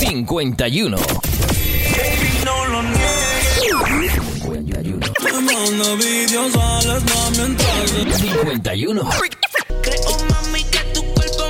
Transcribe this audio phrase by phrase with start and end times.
[0.00, 0.96] 51.
[2.44, 4.12] No lo niegues.
[4.44, 5.06] 51.
[5.12, 7.02] Te mando vídeos a las
[7.36, 9.10] mientras 51.
[9.82, 11.44] Creo, mami, que tu cuerpo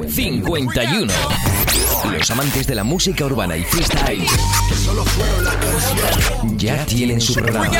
[0.00, 1.12] me 51.
[2.18, 4.26] Los amantes de la música urbana y freestyle
[6.56, 7.70] ya tienen su programa.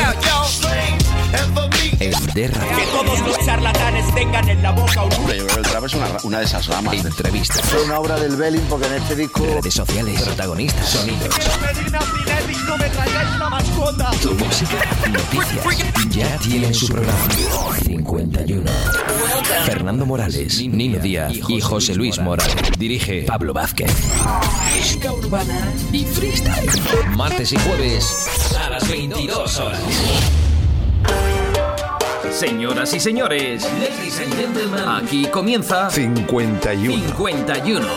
[1.99, 2.83] El de radio.
[2.91, 5.93] Todos los charlatanes tengan en la boca un Hombre, yo creo que el trap es
[5.93, 7.05] una, una de esas ramas.
[7.05, 11.35] Entrevistas, Es una obra del Belling porque en este disco redes sociales, protagonistas, sonidos,
[12.67, 14.11] no me traigáis una mascota.
[14.21, 14.77] tu música,
[15.09, 16.09] noticias.
[16.09, 17.19] Ya tienen su programa.
[17.85, 18.71] 51.
[19.65, 22.55] Fernando Morales, Nino Díaz y José Luis Morales.
[22.77, 23.91] Dirige Pablo Vázquez.
[24.77, 26.69] Música urbana y freestyle.
[27.15, 29.81] Martes y jueves a las 22 horas.
[32.35, 37.07] Señoras y señores, ladies and gentlemen, aquí comienza 51.
[37.15, 37.87] 51.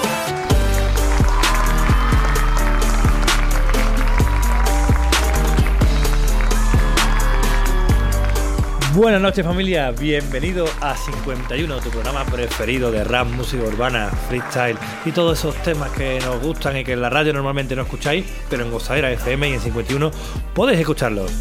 [8.95, 15.11] Buenas noches familia, bienvenido a 51, tu programa preferido de rap, música urbana, freestyle y
[15.11, 18.63] todos esos temas que nos gustan y que en la radio normalmente no escucháis, pero
[18.63, 20.13] en Gozadera FM y en 51
[20.55, 21.33] podéis escucharlos.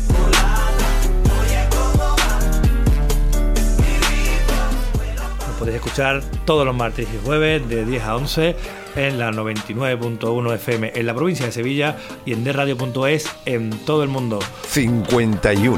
[5.67, 8.55] Podéis escuchar todos los martes y jueves de 10 a 11
[8.95, 14.07] en la 99.1 FM en la provincia de Sevilla y en derradio.es en todo el
[14.07, 14.39] mundo.
[14.69, 15.77] 51.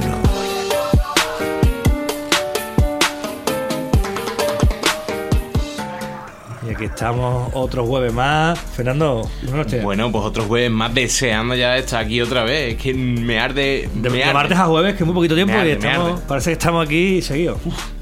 [6.67, 8.59] Y aquí estamos otro jueves más.
[8.59, 9.83] Fernando, buenas noches.
[9.83, 12.75] Bueno, pues otros jueves más deseando ya estar aquí otra vez.
[12.75, 13.89] Es que me arde.
[13.95, 14.33] De, me de arde.
[14.35, 16.21] martes a jueves, que es muy poquito tiempo arde, y estamos, arde.
[16.27, 17.57] parece que estamos aquí seguidos.
[17.65, 17.98] Uf.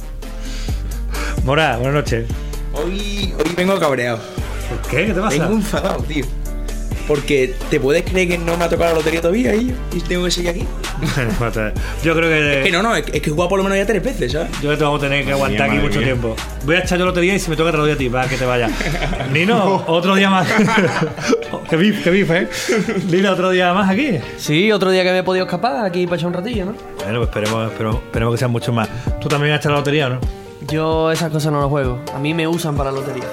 [1.48, 2.26] Mora, buenas noches.
[2.74, 4.20] Hoy, hoy vengo cabreado.
[4.68, 5.06] ¿Por qué?
[5.06, 5.44] ¿Qué te pasa?
[5.44, 6.26] Vengo enfadado, tío.
[7.08, 10.26] Porque te puedes creer que no me ha tocado la lotería todavía y, y tengo
[10.26, 10.66] que seguir aquí.
[12.04, 13.64] yo creo que, Es que no, no, es que, es que he jugado por lo
[13.64, 14.50] menos ya tres veces, ¿sabes?
[14.62, 16.08] yo te tengo que tener que aguantar aquí mucho mía.
[16.08, 16.36] tiempo.
[16.66, 18.28] Voy a echar yo lotería y si me toca te lo doy a ti para
[18.28, 18.70] que te vaya.
[19.32, 20.50] Nino, otro día más.
[21.70, 22.50] qué bif, qué bif, ¿eh?
[23.10, 24.20] Nino, otro día más aquí.
[24.36, 26.74] Sí, otro día que me he podido escapar aquí para echar un ratillo, ¿no?
[26.98, 28.90] Bueno, pues esperemos, esperemos, esperemos que sean muchos más.
[29.22, 30.47] Tú también has echado la lotería, ¿no?
[30.68, 32.02] Yo esas cosas no las juego.
[32.14, 33.26] A mí me usan para la lotería.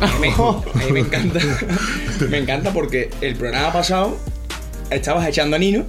[0.00, 1.40] A mí, a mí me encanta.
[2.28, 4.16] me encanta porque el programa pasado
[4.90, 5.84] estabas echando a Nino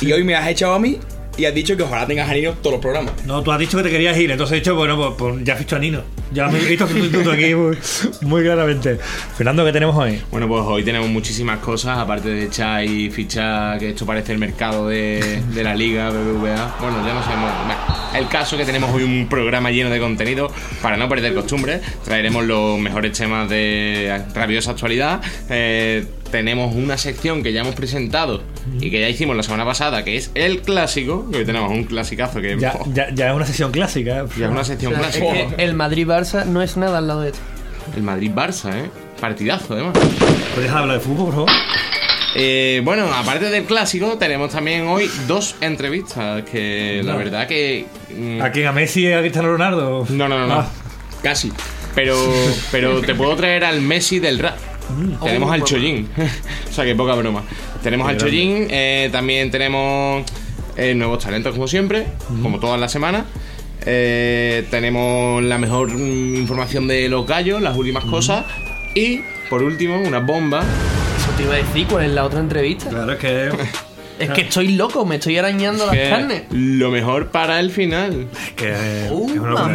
[0.00, 0.98] y hoy me has echado a mí
[1.36, 3.14] y has dicho que ojalá tengas a Nino todos los programas.
[3.26, 5.54] No, tú has dicho que te querías ir, entonces he dicho, bueno, pues, pues ya
[5.54, 6.02] has fichado a Nino.
[6.32, 7.78] Ya me he visto tú aquí muy,
[8.22, 8.98] muy claramente.
[9.36, 10.20] Fernando, ¿qué tenemos hoy?
[10.30, 14.38] Bueno, pues hoy tenemos muchísimas cosas, aparte de echar y fichar, que esto parece el
[14.38, 16.76] mercado de, de la liga, BBVA.
[16.80, 17.50] Bueno, ya no sabemos.
[18.14, 20.50] El caso es que tenemos hoy un programa lleno de contenido.
[20.82, 25.20] Para no perder costumbre, traeremos los mejores temas de rabiosa actualidad.
[25.50, 28.42] Eh, tenemos una sección que ya hemos presentado
[28.80, 31.30] y que ya hicimos la semana pasada, que es el clásico.
[31.30, 34.20] Que hoy tenemos un clasicazo que Ya, ya, ya es una sesión clásica.
[34.20, 34.24] ¿eh?
[34.36, 35.56] ya es una sección O sea, es clásica.
[35.56, 37.40] que el Madrid-Barça no es nada al lado de esto.
[37.96, 38.90] El Madrid-Barça, ¿eh?
[39.20, 39.92] Partidazo, además.
[39.96, 41.50] ¿Puedes dejar de hablar de fútbol, por favor?
[42.36, 47.86] Eh, bueno, aparte del clásico, tenemos también hoy dos entrevistas que la verdad que...
[48.16, 48.66] mm, ¿A quién?
[48.66, 50.04] ¿A Messi y a Cristiano Ronaldo?
[50.08, 50.54] No, no, no, no.
[50.54, 50.68] Ah.
[51.22, 51.52] Casi.
[51.94, 52.16] Pero,
[52.72, 54.56] pero te puedo traer al Messi del rap.
[55.22, 56.08] Tenemos al Chollín.
[56.68, 57.42] o sea, que poca broma.
[57.82, 58.24] Tenemos al Qué.
[58.24, 60.24] Chollín, eh, también tenemos
[60.76, 62.06] eh, nuevos talentos como siempre,
[62.42, 63.24] como todas las semanas.
[63.86, 68.44] Eh, tenemos la mejor mm, información de los gallos, las últimas cosas.
[68.94, 72.88] Y, por último, una bomba Eso te iba a decir, ¿cuál es la otra entrevista?
[72.88, 73.50] Claro, es que.
[74.18, 76.42] Es que estoy loco, me estoy arañando las carnes.
[76.50, 78.28] lo mejor para el final.
[78.56, 79.68] que, que es Uh, una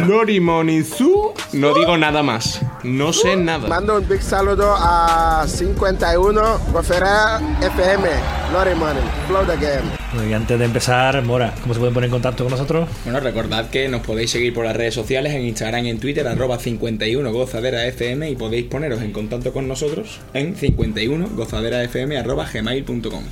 [1.52, 2.60] no digo nada más.
[2.82, 3.68] No sé nada.
[3.68, 8.08] Mando un big saludo a 51 Gofera FM,
[8.52, 10.00] Lori Money, Flow the Game.
[10.14, 12.88] Bueno, Y antes de empezar, Mora, ¿cómo se pueden poner en contacto con nosotros?
[13.04, 16.26] Bueno, recordad que nos podéis seguir por las redes sociales, en Instagram y en Twitter,
[16.26, 22.18] arroba 51 gozadera FM y podéis poneros en contacto con nosotros en 51 gozadera FM
[22.18, 23.24] arroba gmail.com.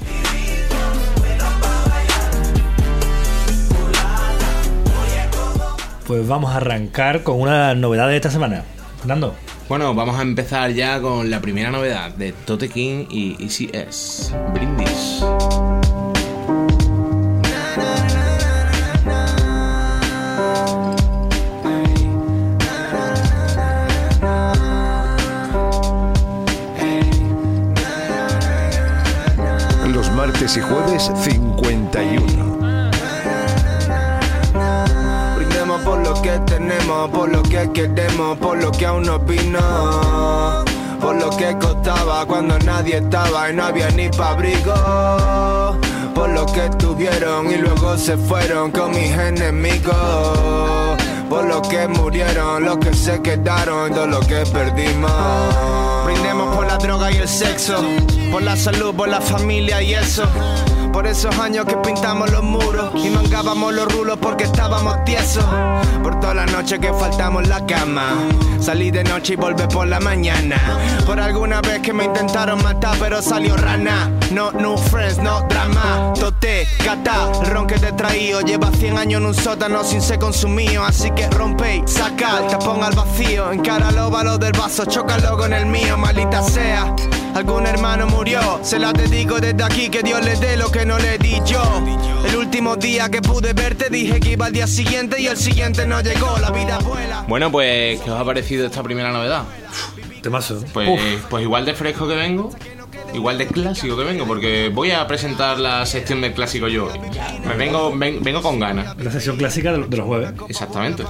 [6.09, 8.65] Pues vamos a arrancar con una novedad de esta semana.
[8.97, 9.35] Fernando.
[9.69, 14.35] Bueno, vamos a empezar ya con la primera novedad de Tote King y Easy S.
[14.55, 15.23] Brindis.
[29.93, 32.48] Los martes y jueves 51.
[36.19, 40.65] Lo que tenemos, por lo que queremos, por lo que aún no vino.
[41.01, 44.75] por lo que costaba cuando nadie estaba y no había ni pa' abrigo.
[46.15, 50.99] Por lo que tuvieron y luego se fueron con mis enemigos.
[51.29, 55.13] Por lo que murieron, los que se quedaron, todo lo que perdimos.
[56.05, 57.77] Brindemos por la droga y el sexo,
[58.33, 60.25] por la salud, por la familia y eso.
[60.93, 65.45] Por esos años que pintamos los muros y mangábamos los rulos porque estábamos tiesos.
[66.03, 68.15] Por toda la noche que faltamos la cama.
[68.61, 70.57] Salí de noche y volví por la mañana.
[71.07, 74.11] Por alguna vez que me intentaron matar, pero salió rana.
[74.33, 76.13] No, no friends, no drama.
[76.19, 78.41] Tote, cata, el ron que te he traído.
[78.41, 80.83] Lleva 100 años en un sótano sin ser consumido.
[80.83, 83.53] Así que rompe y saca el tapón al vacío.
[83.53, 86.95] Encara balos del vaso, chócalo con el mío, malita sea.
[87.35, 90.99] Algún hermano murió, se la dedico desde aquí, que Dios le dé lo que no
[90.99, 91.63] le di yo.
[92.27, 95.87] El último día que pude verte dije que iba al día siguiente y el siguiente
[95.87, 97.25] no llegó, la vida vuela.
[97.29, 99.45] Bueno, pues, ¿qué os ha parecido esta primera novedad?
[100.23, 100.65] Temazo.
[100.73, 102.51] Pues, pues igual de fresco que vengo,
[103.15, 106.89] igual de clásico que vengo, porque voy a presentar la sección del clásico yo.
[107.47, 108.97] Me vengo, ven- vengo con ganas.
[108.99, 110.33] La sesión clásica de, de los jueves.
[110.49, 111.05] Exactamente.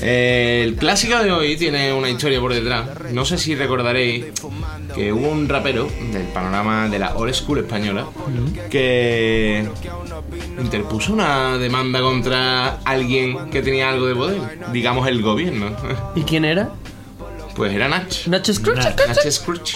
[0.00, 2.86] Eh, el clásico de hoy tiene una historia por detrás.
[3.12, 4.26] No sé si recordaréis
[4.94, 8.06] que hubo un rapero del panorama de la old school española
[8.70, 9.66] que
[10.60, 14.40] interpuso una demanda contra alguien que tenía algo de poder,
[14.72, 15.70] digamos el gobierno.
[16.14, 16.70] ¿Y quién era?
[17.54, 18.06] Pues era Nach.
[18.28, 18.76] Nach Scrooge.
[18.80, 19.74] Nach Scrooge.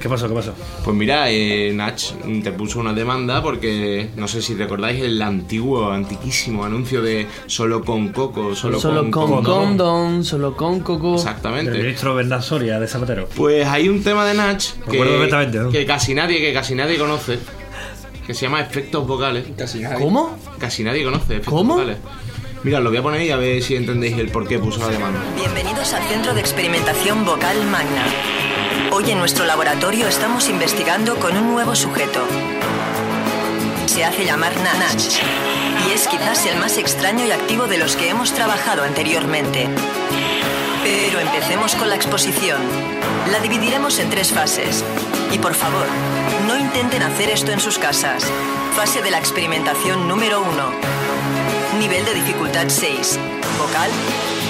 [0.00, 0.26] ¿Qué pasó?
[0.26, 0.54] ¿Qué pasó?
[0.82, 6.64] Pues mira, eh, Nach interpuso una demanda porque no sé si recordáis el antiguo, antiquísimo
[6.64, 9.42] anuncio de solo con coco, solo, Solo con coco.
[9.42, 11.10] condón, solo con coco.
[11.12, 11.72] El Exactamente.
[11.78, 13.28] ministro Bernard Soria de Zapatero.
[13.36, 15.70] Pues hay un tema de Nach que, perfectamente, ¿no?
[15.70, 17.38] que casi nadie, que casi nadie conoce,
[18.26, 19.44] que se llama efectos vocales.
[19.58, 20.02] Casi nadie.
[20.02, 20.38] ¿Cómo?
[20.58, 21.74] Casi nadie conoce efectos ¿Cómo?
[21.74, 21.98] vocales.
[22.62, 24.88] Mira, lo voy a poner y a ver si entendéis el por qué puso la
[24.88, 25.18] demanda.
[25.34, 28.04] Bienvenidos al Centro de Experimentación Vocal Magna.
[28.92, 32.20] Hoy en nuestro laboratorio estamos investigando con un nuevo sujeto.
[33.86, 35.00] Se hace llamar Nanach
[35.88, 39.66] y es quizás el más extraño y activo de los que hemos trabajado anteriormente.
[40.84, 42.60] Pero empecemos con la exposición.
[43.32, 44.84] La dividiremos en tres fases.
[45.32, 45.86] Y por favor,
[46.46, 48.22] no intenten hacer esto en sus casas.
[48.76, 50.99] Fase de la experimentación número 1.
[51.78, 53.18] Nivel de dificultad 6.
[53.58, 53.90] Vocal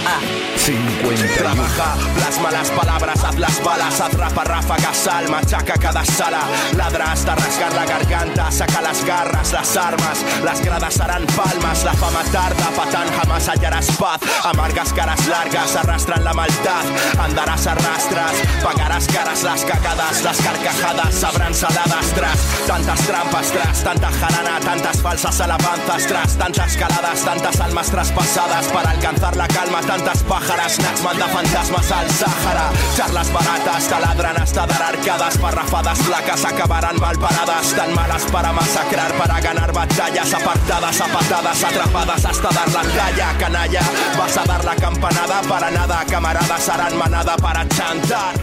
[0.06, 0.20] A.
[0.56, 1.34] 51.
[1.36, 6.42] Trabaja, plasma las palabras, haz las balas, atrapa ráfagas, sal, machaca cada sala,
[6.76, 11.94] ladra hasta rasgar la garganta, saca las garras, las armas, las gradas harán palmas, la
[11.94, 16.84] fama tarda, patán jamás hallarás paz, amargas caras largas arrastran la maldad,
[17.18, 18.32] andarás arrastras,
[18.62, 22.38] pagarás caras las cagadas, las carcajadas sabrán saladas tras.
[22.66, 26.36] Tantas trampas tras tanta jarana, tantas falsas alabanzas tras.
[26.36, 32.08] Tantas caladas, tantas almas traspasadas para alcanzar la calma, tantas pájaras, Nach manda fantasmas al
[32.10, 38.52] Sáhara, charlas baratas taladran hasta dar arcadas, parrafadas flacas acabarán mal paradas, tan malas para
[38.52, 43.80] masacrar, para ganar batallas, apartadas a patadas, atrapadas hasta dar la talla, canalla,
[44.16, 48.34] vas a dar la campanada, para nada, camaradas harán manada para chantar.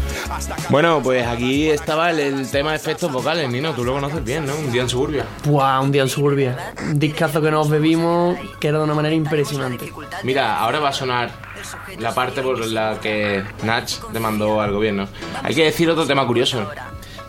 [0.69, 4.45] Bueno, pues aquí estaba el, el tema de efectos vocales, Nino, tú lo conoces bien,
[4.45, 4.53] ¿no?
[4.53, 5.25] Un día en suburbia.
[5.45, 6.73] Buah, un día en suburbia.
[6.81, 9.93] Un discazo que nos bebimos que era de una manera impresionante.
[10.23, 11.36] Mira, ahora va a sonar
[11.99, 15.07] la parte por la que Nach demandó al gobierno.
[15.43, 16.69] Hay que decir otro tema curioso.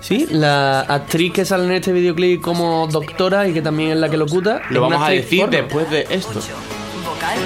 [0.01, 4.09] Sí, la actriz que sale en este videoclip como doctora y que también es la
[4.09, 4.63] que locuta.
[4.71, 5.57] Lo vamos a decir porno.
[5.57, 6.41] después de esto.
[7.05, 7.39] Vocal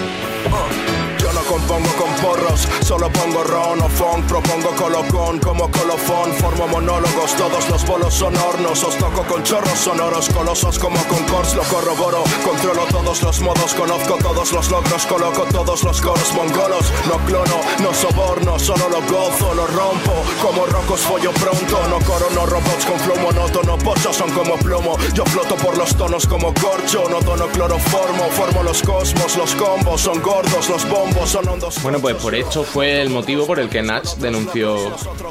[1.53, 7.69] compongo con porros, solo pongo ron o funk, propongo colocón como colofón, formo monólogos, todos
[7.69, 12.87] los bolos son hornos, os toco con chorros sonoros, colosos como concors, lo corroboro, controlo
[12.91, 17.93] todos los modos, conozco todos los logros, coloco todos los coros mongolos, no clono, no
[17.93, 23.19] soborno, solo lo gozo, lo rompo, como rocos follo pronto, no corono robots con flow
[23.19, 28.25] monótono, pochos son como plomo, yo floto por los tonos como corcho, no dono cloroformo,
[28.31, 31.42] formo los cosmos, los combos, son gordos, los bombos son.
[31.83, 34.77] Bueno, pues por esto fue el motivo por el que Nach denunció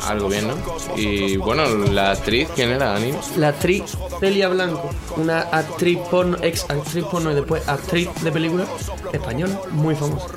[0.07, 0.55] al gobierno.
[0.95, 3.19] Y bueno, la actriz, ¿quién era, Nino?
[3.37, 3.83] La actriz
[4.19, 8.65] Celia Blanco, una actriz porno, ex actriz porno y después actriz de película
[9.13, 10.27] española, muy famosa.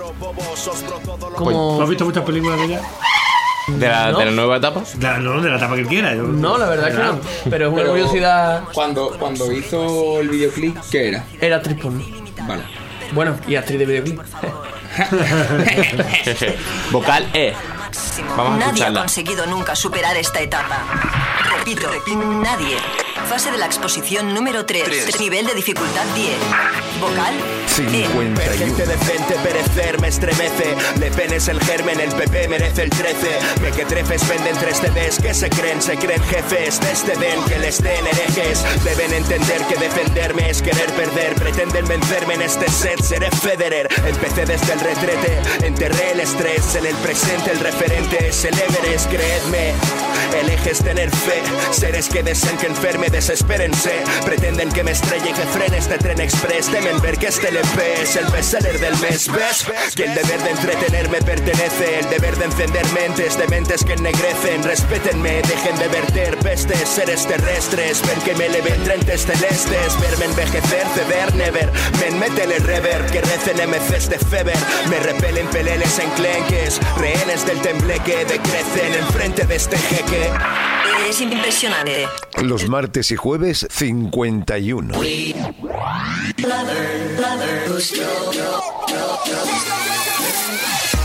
[1.36, 1.76] Como...
[1.76, 2.80] ¿Tú has visto muchas películas de ella?
[3.66, 4.18] ¿De la, No.
[4.18, 4.82] de la nueva etapa?
[5.00, 6.14] La- no, de la etapa que quiera.
[6.14, 7.20] yo- No, la verdad que no.
[7.50, 8.64] Pero es una Pero curiosidad.
[8.74, 11.24] Cuando, cuando hizo el videoclip, ¿qué era?
[11.40, 12.04] Era actriz porno.
[12.46, 12.62] Vale.
[13.12, 14.20] Bueno, y actriz de videoclip.
[16.90, 17.54] Vocal E.
[18.36, 20.78] Vamos a nadie ha conseguido nunca superar esta etapa.
[21.58, 21.90] Repito,
[22.42, 22.76] nadie.
[23.28, 25.18] Fase de la exposición número 3.
[25.18, 26.36] Nivel de dificultad 10.
[27.00, 27.34] vocal,
[27.74, 30.76] Gente decente, perecer me estremece.
[31.00, 33.16] Le Pen es el germen, el PP merece el 13.
[33.62, 36.80] Me que trefes venden 3 CDs que se creen, se creen jefes.
[36.80, 38.62] De este den que les den herejes.
[38.84, 41.34] Deben entender que defenderme es querer perder.
[41.34, 43.88] Pretenden vencerme en este set, seré Federer.
[44.06, 46.76] Empecé desde el retrete, enterré el estrés.
[46.76, 49.72] En el presente el referente es el Everest, creedme.
[50.40, 51.42] El eje es tener fe.
[51.72, 53.92] Seres que desean que enferme, desespérense.
[54.24, 56.66] Pretenden que me estrelle y que frene este tren express.
[56.66, 59.30] Temen ver que este LP es el bestseller del mes.
[59.30, 59.94] ¿Ves?
[59.94, 62.00] Que el deber de entretenerme pertenece.
[62.00, 64.64] El deber de encender mentes de mentes que ennegrecen.
[64.64, 68.02] Respétenme, dejen de verter pestes, seres terrestres.
[68.02, 70.00] Ven que me eleven trentes celestes.
[70.00, 71.70] Verme envejecer, ceder, never.
[72.00, 74.58] Men, métele rever, que recen MCs de feber.
[74.90, 76.80] Me repelen peleles enclenques.
[76.98, 80.32] Rehenes del tembleque decrecen enfrente de este jeque.
[81.08, 82.08] es impresionante.
[82.42, 84.94] Los martes y jueves 51.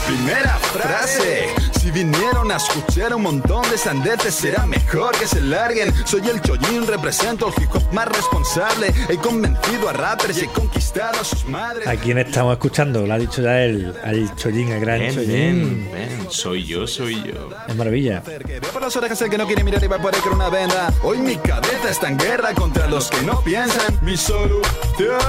[0.09, 1.49] Primera frase.
[1.79, 5.93] Si vinieron a escuchar un montón de sandetes, será mejor que se larguen.
[6.03, 8.91] Soy el Chollín, represento el hip hop más responsable.
[9.07, 11.87] He convencido a rappers y he conquistado a sus madres.
[11.87, 13.05] ¿A quién estamos escuchando?
[13.05, 16.27] Lo ha dicho ya el, al Chollín, el gran ven.
[16.29, 17.49] Soy yo, soy yo.
[17.67, 18.23] Es maravilla.
[18.73, 20.91] Por las orejas el que no quiere mirar y va con una venda.
[21.03, 23.99] Hoy mi cabeza está en guerra contra los que no piensan.
[24.01, 25.19] Mi solución.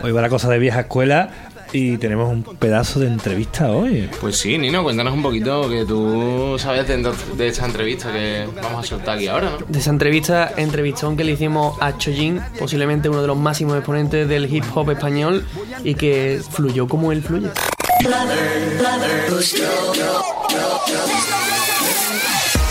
[0.00, 4.08] Hoy va la cosa de vieja escuela y tenemos un pedazo de entrevista hoy.
[4.20, 8.84] Pues sí, Nino, cuéntanos un poquito que tú sabes de, de esta entrevista que vamos
[8.84, 9.66] a soltar aquí ahora, ¿no?
[9.66, 14.28] De esa entrevista, entrevistón que le hicimos a Chojin, posiblemente uno de los máximos exponentes
[14.28, 15.46] del hip hop español
[15.84, 17.50] y que fluyó como él fluye.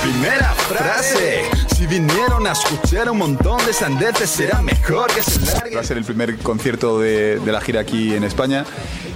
[0.02, 1.44] Primera frase.
[1.76, 5.78] Si vinieron a escuchar un montón de sandeces, será mejor que se larguen.
[5.78, 8.66] Va a ser el primer concierto de, de la gira aquí en España.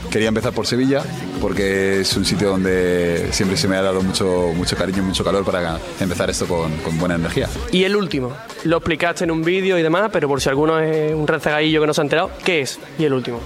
[0.09, 1.03] Quería empezar por Sevilla
[1.39, 5.23] porque es un sitio donde siempre se me ha dado mucho, mucho cariño y mucho
[5.23, 7.47] calor para empezar esto con, con buena energía.
[7.71, 8.33] Y el último,
[8.65, 11.87] lo explicaste en un vídeo y demás, pero por si alguno es un rezagadillo que
[11.87, 12.79] no se ha enterado, ¿qué es?
[12.99, 13.39] Y el último.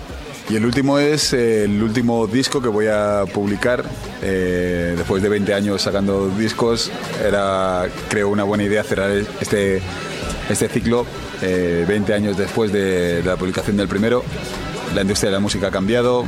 [0.48, 3.84] Y el último es eh, el último disco que voy a publicar.
[4.22, 6.92] eh, después de 20 años sacando discos,
[7.24, 9.82] era creo una buena idea cerrar este,
[10.50, 11.06] este ciclo
[11.42, 14.24] eh, 20 años después de, de la publicación del primero.
[14.94, 16.25] La industria de la música ha cambiado.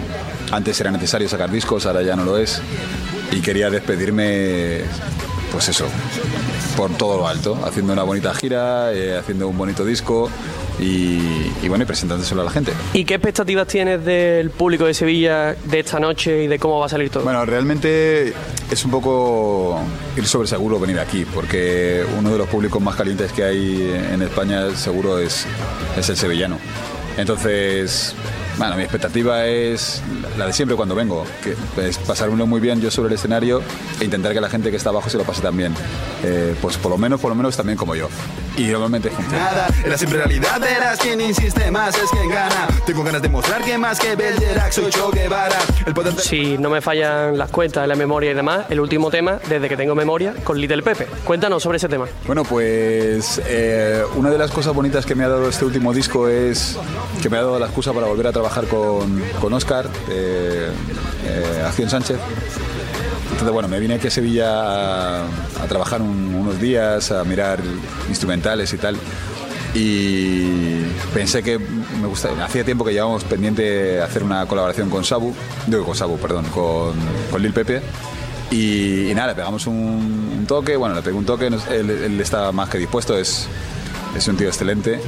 [0.52, 2.62] Antes era necesario sacar discos, ahora ya no lo es.
[3.32, 4.82] Y quería despedirme,
[5.52, 5.88] pues eso,
[6.76, 10.30] por todo lo alto, haciendo una bonita gira, eh, haciendo un bonito disco
[10.80, 11.20] y,
[11.62, 12.74] y bueno, y presentándoselo a la gente.
[12.94, 16.86] ¿Y qué expectativas tienes del público de Sevilla de esta noche y de cómo va
[16.86, 17.24] a salir todo?
[17.24, 18.34] Bueno, realmente
[18.70, 19.80] es un poco
[20.16, 24.22] ir sobre seguro venir aquí, porque uno de los públicos más calientes que hay en
[24.22, 25.46] España seguro es,
[25.98, 26.58] es el sevillano.
[27.18, 28.14] Entonces,
[28.58, 30.02] bueno, mi expectativa es
[30.38, 31.56] la de siempre cuando vengo, que
[31.88, 33.62] es pasármelo muy bien yo sobre el escenario
[34.00, 35.76] e intentar que la gente que está abajo se lo pase también.
[36.24, 38.10] Eh, pues por lo menos, por lo menos también como yo.
[38.58, 39.44] Y normalmente funciona.
[39.44, 42.68] Nada, era siempre realidad, verás quien insiste más es quien gana.
[42.86, 45.60] Tengo ganas de mostrar que más que Bergerac soy Che Guevara.
[45.86, 46.22] El poder de...
[46.24, 49.78] Si no me fallan las cuentas, la memoria y demás, el último tema, desde que
[49.78, 51.08] tengo memoria, con Little Pepe.
[51.24, 52.08] Cuéntanos sobre ese tema.
[52.26, 56.28] Bueno, pues eh, una de las cosas bonitas que me ha dado este último disco
[56.28, 56.76] es
[57.22, 60.70] que me ha dado la excusa para volver a trabajar con, con Oscar, eh,
[61.26, 62.18] eh, Acción Sánchez.
[63.32, 67.60] Entonces, bueno, me vine aquí a Sevilla a, a trabajar un- unos días, a mirar
[68.10, 68.98] instrumentales y tal.
[69.76, 75.36] Y pensé que me gusta, hacía tiempo que llevábamos pendiente hacer una colaboración con Sabu,
[75.68, 76.94] digo con Sabu, perdón, con,
[77.30, 77.82] con Lil Pepe.
[78.50, 79.76] Y, y nada, le pegamos un,
[80.40, 83.46] un toque, bueno, le pegué un toque, él, él está más que dispuesto, es,
[84.16, 85.00] es un tío excelente.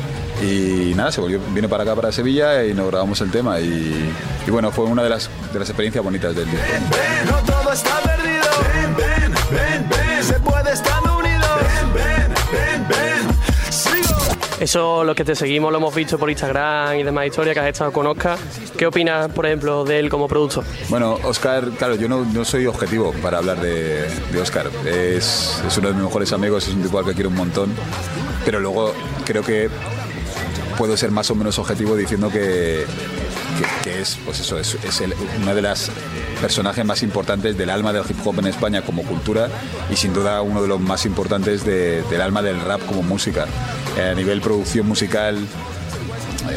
[0.41, 3.60] Y nada, se volvió, vino para acá, para Sevilla, y nos grabamos el tema.
[3.60, 4.13] Y,
[4.48, 6.65] y bueno, fue una de las, de las experiencias bonitas del disco.
[7.25, 8.46] No todo está perdido.
[8.74, 10.24] Ven, ven, ven, ven.
[10.24, 11.50] Se puede estar unidos.
[11.62, 13.72] Ven, ven, ven, ven.
[13.72, 14.15] Sigo.
[14.62, 17.67] Eso, los que te seguimos, lo hemos visto por Instagram y demás historias que has
[17.67, 18.38] estado con Oscar.
[18.77, 20.63] ¿Qué opinas, por ejemplo, de él como productor?
[20.88, 24.67] Bueno, Oscar, claro, yo no, no soy objetivo para hablar de, de Oscar.
[24.86, 27.74] Es, es uno de mis mejores amigos, es un tipo al que quiero un montón.
[28.46, 28.93] Pero luego
[29.25, 29.69] creo que
[30.79, 32.86] puedo ser más o menos objetivo diciendo que,
[33.86, 34.77] es, pues eso, es,
[35.41, 35.91] una de las
[36.41, 39.50] personajes más importantes del alma del hip hop en España como cultura
[39.91, 43.45] y sin duda uno de los más importantes de- del alma del rap como música.
[43.98, 45.38] Eh, a nivel producción musical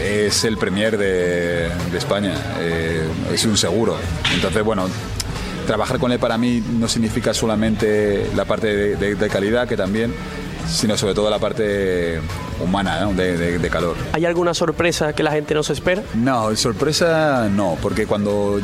[0.00, 3.02] es el premier de, de España, eh,
[3.34, 3.96] es un seguro.
[4.34, 4.86] Entonces, bueno,
[5.66, 9.76] trabajar con él para mí no significa solamente la parte de, de- de calidad, que
[9.76, 10.14] también,
[10.68, 12.20] sino sobre todo la parte
[12.60, 13.12] humana, ¿no?
[13.14, 13.96] de, de- de calor.
[14.12, 16.02] ¿Hay alguna sorpresa que la gente no se espera?
[16.14, 18.60] No, sorpresa no, porque cuando,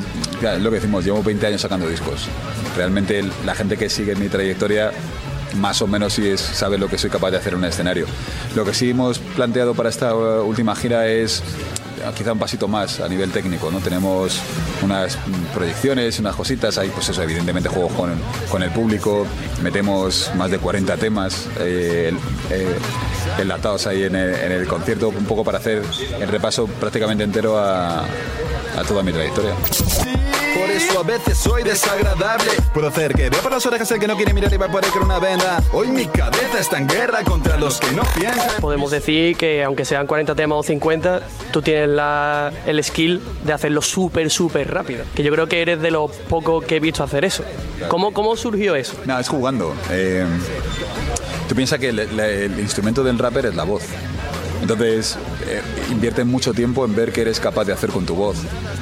[0.61, 2.27] lo que decimos, llevo 20 años sacando discos.
[2.77, 4.93] Realmente la gente que sigue mi trayectoria
[5.57, 8.07] más o menos sí es, sabe lo que soy capaz de hacer en un escenario.
[8.55, 11.43] Lo que sí hemos planteado para esta última gira es
[12.13, 13.79] quizá un pasito más a nivel técnico, ¿no?
[13.81, 14.41] Tenemos
[14.83, 15.19] unas
[15.55, 18.13] proyecciones, unas cositas, ahí pues eso, evidentemente juego con,
[18.51, 19.27] con el público,
[19.63, 22.13] metemos más de 40 temas eh,
[22.51, 22.79] eh,
[23.39, 25.83] enlatados ahí en el concierto, un poco para hacer
[26.21, 28.05] el repaso prácticamente entero a,
[28.79, 29.53] a toda mi trayectoria.
[30.55, 32.51] Por eso a veces soy desagradable.
[32.75, 34.85] Puedo hacer que vea por las orejas el que no quiere mirar y va por
[34.85, 35.63] ahí con una venda.
[35.73, 38.61] Hoy mi cabeza está en guerra contra los que no piensan.
[38.61, 41.21] Podemos decir que aunque sean 40 temas o 50,
[41.53, 45.05] tú tienes la- el skill de hacerlo súper, súper rápido.
[45.15, 47.45] Que yo creo que eres de los pocos que he visto hacer eso.
[47.89, 48.95] ¿Cómo, cómo surgió eso?
[49.05, 49.75] Nada, es jugando.
[49.91, 50.25] Eh,
[51.49, 53.83] tú piensas que el, el instrumento del rapper es la voz.
[54.61, 55.17] Entonces,
[55.49, 58.37] eh, invierte mucho tiempo en ver qué eres capaz de hacer con tu voz.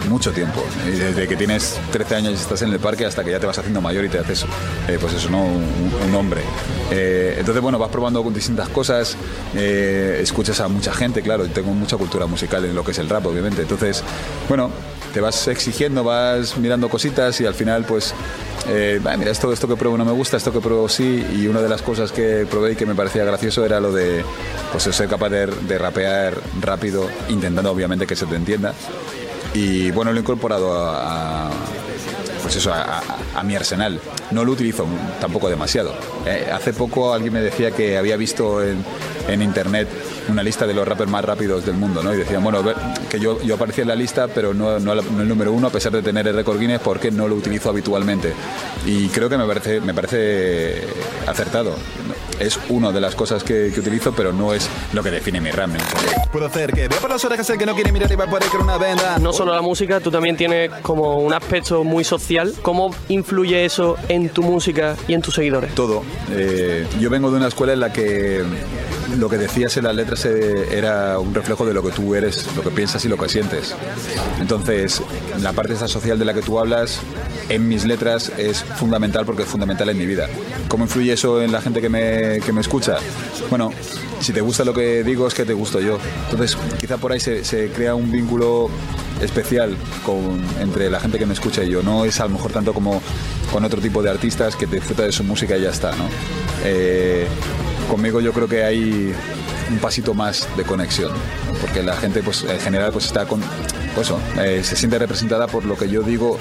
[0.09, 0.63] Mucho tiempo.
[0.85, 3.59] Desde que tienes 13 años y estás en el parque hasta que ya te vas
[3.59, 4.45] haciendo mayor y te haces,
[4.89, 5.45] eh, pues eso, ¿no?
[5.45, 6.43] Un, un hombre.
[6.91, 9.17] Eh, entonces, bueno, vas probando con distintas cosas,
[9.55, 13.09] eh, escuchas a mucha gente, claro, tengo mucha cultura musical en lo que es el
[13.09, 13.63] rap, obviamente.
[13.63, 14.03] Entonces,
[14.49, 14.71] bueno,
[15.17, 18.13] te vas exigiendo, vas mirando cositas y al final, pues,
[18.69, 21.25] eh, "Ah, mira, esto, que pruebo no me gusta, esto que pruebo sí.
[21.35, 24.23] Y una de las cosas que probé y que me parecía gracioso era lo de
[24.73, 28.75] pues, ser capaz de, rapear rápido, intentando obviamente que se te entienda.
[29.55, 31.49] Y bueno, lo he incorporado a,
[32.43, 33.99] pues eso, a, mi arsenal.
[34.33, 34.87] No lo utilizo
[35.19, 35.95] tampoco demasiado.
[36.27, 39.89] Eh, hace poco alguien me decía que había visto en internet
[40.29, 42.13] una lista de los rappers más rápidos del mundo, ¿no?
[42.15, 42.77] Y decían, bueno, ver-
[43.09, 45.71] que yo, yo aparecía en la lista, pero no, no, no el número uno, a
[45.71, 48.33] pesar de tener el récord Guinness, porque no lo utilizo habitualmente.
[48.85, 50.83] Y creo que me parece, me parece
[51.27, 51.75] acertado.
[52.39, 55.51] Es una de las cosas que, que utilizo, pero no es lo que define mi
[55.51, 55.69] rap.
[55.71, 55.79] ¿no?
[56.33, 58.43] Puedo hacer que vea por las orejas el que no quiere mirar y va por
[58.43, 59.19] ahí con una venda.
[59.19, 62.53] No solo la música, tú también tienes como un aspecto muy social.
[62.63, 65.75] ¿Cómo influye eso en tu música y en tus seguidores?
[65.75, 66.03] Todo.
[66.31, 68.43] Eh, yo vengo de una escuela en la que
[69.19, 72.63] lo que decías en las letras era un reflejo de lo que tú eres, lo
[72.63, 73.75] que piensas y lo que sientes.
[74.41, 75.03] Entonces,
[75.41, 77.01] la parte social de la que tú hablas
[77.49, 80.29] en mis letras es fundamental porque es fundamental en mi vida.
[80.69, 82.97] ¿Cómo influye eso en la gente que me, que me escucha?
[83.51, 83.71] Bueno,
[84.21, 85.99] si te gusta lo que digo es que te gusto yo.
[86.31, 88.71] Entonces, quizá por ahí se, se crea un vínculo
[89.21, 91.83] especial con, entre la gente que me escucha y yo.
[91.83, 93.01] No es a lo mejor tanto como
[93.53, 96.09] con otro tipo de artistas que te disfruta de su música y ya está, ¿no?
[96.65, 97.27] Eh,
[97.87, 99.15] conmigo yo creo que hay
[99.71, 101.13] un pasito más de conexión,
[101.61, 103.41] porque la gente pues en general pues está con,
[103.95, 106.39] pues, eh, se siente representada por lo que yo digo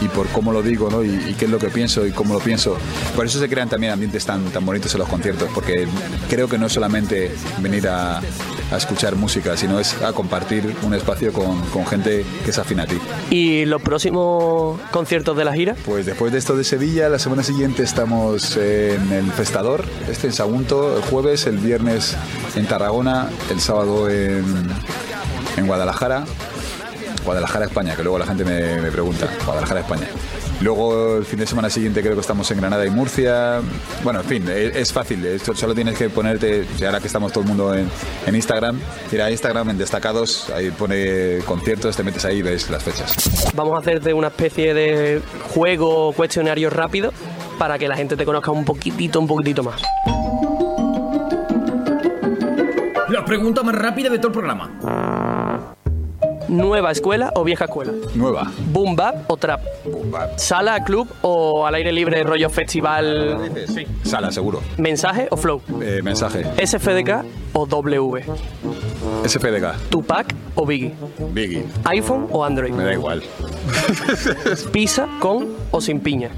[0.00, 1.04] y por cómo lo digo, ¿no?
[1.04, 2.76] Y, y qué es lo que pienso y cómo lo pienso.
[3.14, 5.86] Por eso se crean también ambientes tan, tan bonitos en los conciertos, porque
[6.28, 8.20] creo que no es solamente venir a,
[8.74, 12.80] a escuchar música, sino es a compartir un espacio con, con gente que es afín
[12.80, 12.98] a ti.
[13.30, 15.76] ¿Y los próximos conciertos de la gira?
[15.84, 20.32] Pues después de esto de Sevilla, la semana siguiente estamos en el Festador, este en
[20.32, 22.16] Sagunto, el jueves, el viernes
[22.56, 24.44] en Tarragona, el sábado en,
[25.56, 26.24] en Guadalajara.
[27.24, 29.28] Guadalajara, España, que luego la gente me, me pregunta.
[29.44, 30.06] Guadalajara, España.
[30.60, 33.60] Luego el fin de semana siguiente creo que estamos en Granada y Murcia.
[34.02, 35.24] Bueno, en fin, es, es fácil.
[35.26, 37.88] Esto solo tienes que ponerte, o sea, ahora que estamos todo el mundo en,
[38.26, 38.78] en Instagram,
[39.10, 43.14] ir a Instagram en destacados, ahí pone conciertos, te metes ahí y ves las fechas.
[43.54, 45.20] Vamos a hacerte una especie de
[45.54, 47.12] juego o cuestionario rápido
[47.58, 49.82] para que la gente te conozca un poquitito, un poquitito más.
[53.08, 55.13] La pregunta más rápida de todo el programa.
[56.48, 57.92] ¿Nueva escuela o vieja escuela?
[58.14, 58.50] Nueva.
[58.70, 59.60] ¿Boom bap o trap?
[60.36, 63.50] ¿Sala, club o al aire libre, rollo festival?
[63.66, 63.86] Sí.
[64.02, 64.60] Sala, seguro.
[64.76, 65.62] ¿Mensaje o flow?
[65.82, 66.44] Eh, mensaje.
[66.64, 68.24] ¿SFDK o W?
[69.26, 69.88] SFDK.
[69.90, 70.94] ¿Tupac o Biggie?
[71.32, 71.64] Biggie.
[71.84, 72.72] ¿iPhone o Android?
[72.72, 73.22] Me da igual.
[74.72, 76.30] ¿Pizza con o sin piña?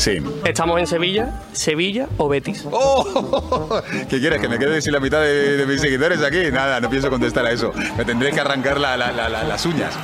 [0.00, 0.16] Sí.
[0.46, 2.64] Estamos en Sevilla, Sevilla o Betis.
[2.70, 3.82] ¡Oh!
[4.08, 4.40] ¿Qué quieres?
[4.40, 6.38] ¿Que me quede sin la mitad de, de mis seguidores aquí?
[6.50, 7.70] Nada, no pienso contestar a eso.
[7.98, 9.94] Me tendré que arrancar la- la- la- la- las uñas.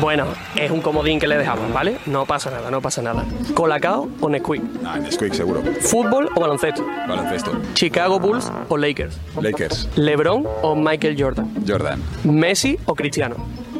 [0.00, 1.96] Bueno, es un comodín que le dejamos, ¿vale?
[2.06, 3.24] No pasa nada, no pasa nada.
[3.54, 4.62] ¿Colacao o Nesquik?
[4.84, 5.62] Ah, Nesquik seguro.
[5.80, 6.86] ¿Fútbol o baloncesto?
[7.08, 7.50] Baloncesto.
[7.74, 9.18] ¿Chicago Bulls o Lakers?
[9.40, 9.88] Lakers.
[9.96, 11.52] ¿LeBron o Michael Jordan?
[11.66, 12.00] Jordan.
[12.22, 13.34] ¿Messi o Cristiano?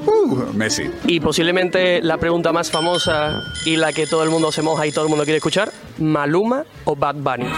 [0.06, 0.90] Uh, Messi.
[1.06, 4.92] Y posiblemente la pregunta más famosa y la que todo el mundo se moja y
[4.92, 7.46] todo el mundo quiere escuchar, ¿Maluma o Bad Bunny?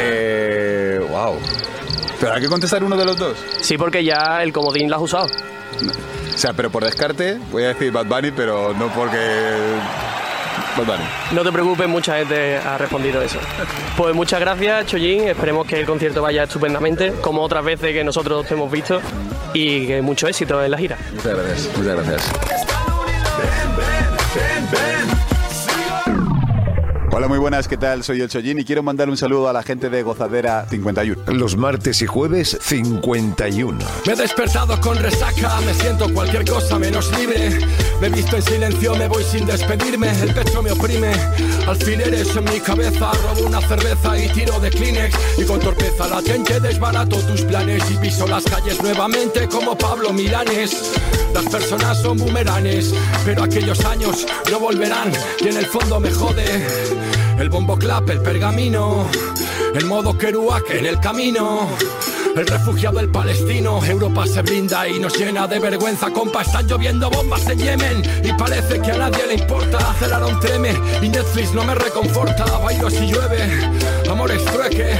[0.00, 1.34] Eh, wow.
[2.20, 3.36] ¿Pero hay que contestar uno de los dos?
[3.60, 5.26] Sí, porque ya el comodín lo has usado.
[5.26, 9.18] O sea, pero por descarte voy a decir Bad Bunny, pero no porque...
[10.78, 11.04] Bad Bunny.
[11.32, 13.38] No te preocupes, mucha gente ha respondido eso.
[13.96, 15.28] Pues muchas gracias, Chollín.
[15.28, 19.00] Esperemos que el concierto vaya estupendamente, como otras veces que nosotros te hemos visto,
[19.52, 20.96] y que mucho éxito en la gira.
[21.14, 22.67] Muchas gracias, muchas gracias.
[27.18, 28.04] Hola, muy buenas, ¿qué tal?
[28.04, 31.20] Soy el Chollín y quiero mandar un saludo a la gente de Gozadera 51.
[31.32, 33.76] Los martes y jueves 51.
[34.06, 37.58] Me he despertado con resaca, me siento cualquier cosa menos libre.
[38.00, 41.10] Me he visto en silencio, me voy sin despedirme, el pecho me oprime.
[41.66, 45.18] Alfileres en mi cabeza, robo una cerveza y tiro de Kleenex.
[45.38, 50.92] Y con torpeza latente desbarato tus planes y piso las calles nuevamente como Pablo Milanes.
[51.34, 57.07] Las personas son boomeranes, pero aquellos años no volverán y en el fondo me jode.
[57.38, 59.06] El bombo clap, el pergamino,
[59.74, 61.68] el modo Kerouac en el camino.
[62.36, 66.10] El refugiado, el palestino, Europa se brinda y nos llena de vergüenza.
[66.10, 69.78] Compa, están lloviendo bombas en Yemen y parece que a nadie le importa.
[69.90, 72.44] Acelaron treme y Netflix no me reconforta.
[72.58, 73.40] Bailo si llueve,
[74.10, 74.96] amores trueque,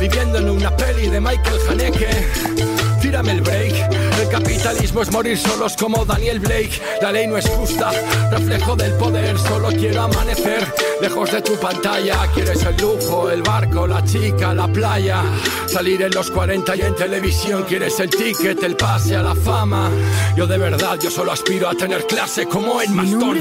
[0.00, 2.89] viviendo en una peli de Michael Haneke.
[3.00, 3.74] Tírame el break.
[4.20, 6.80] El capitalismo es morir solos como Daniel Blake.
[7.00, 7.90] La ley no es justa,
[8.30, 9.38] reflejo del poder.
[9.38, 10.66] Solo quiero amanecer
[11.00, 12.26] lejos de tu pantalla.
[12.34, 15.22] Quieres el lujo, el barco, la chica, la playa.
[15.66, 17.64] Salir en los 40 y en televisión.
[17.66, 19.90] Quieres el ticket, el pase a la fama.
[20.36, 23.38] Yo de verdad, yo solo aspiro a tener clase como en Maston.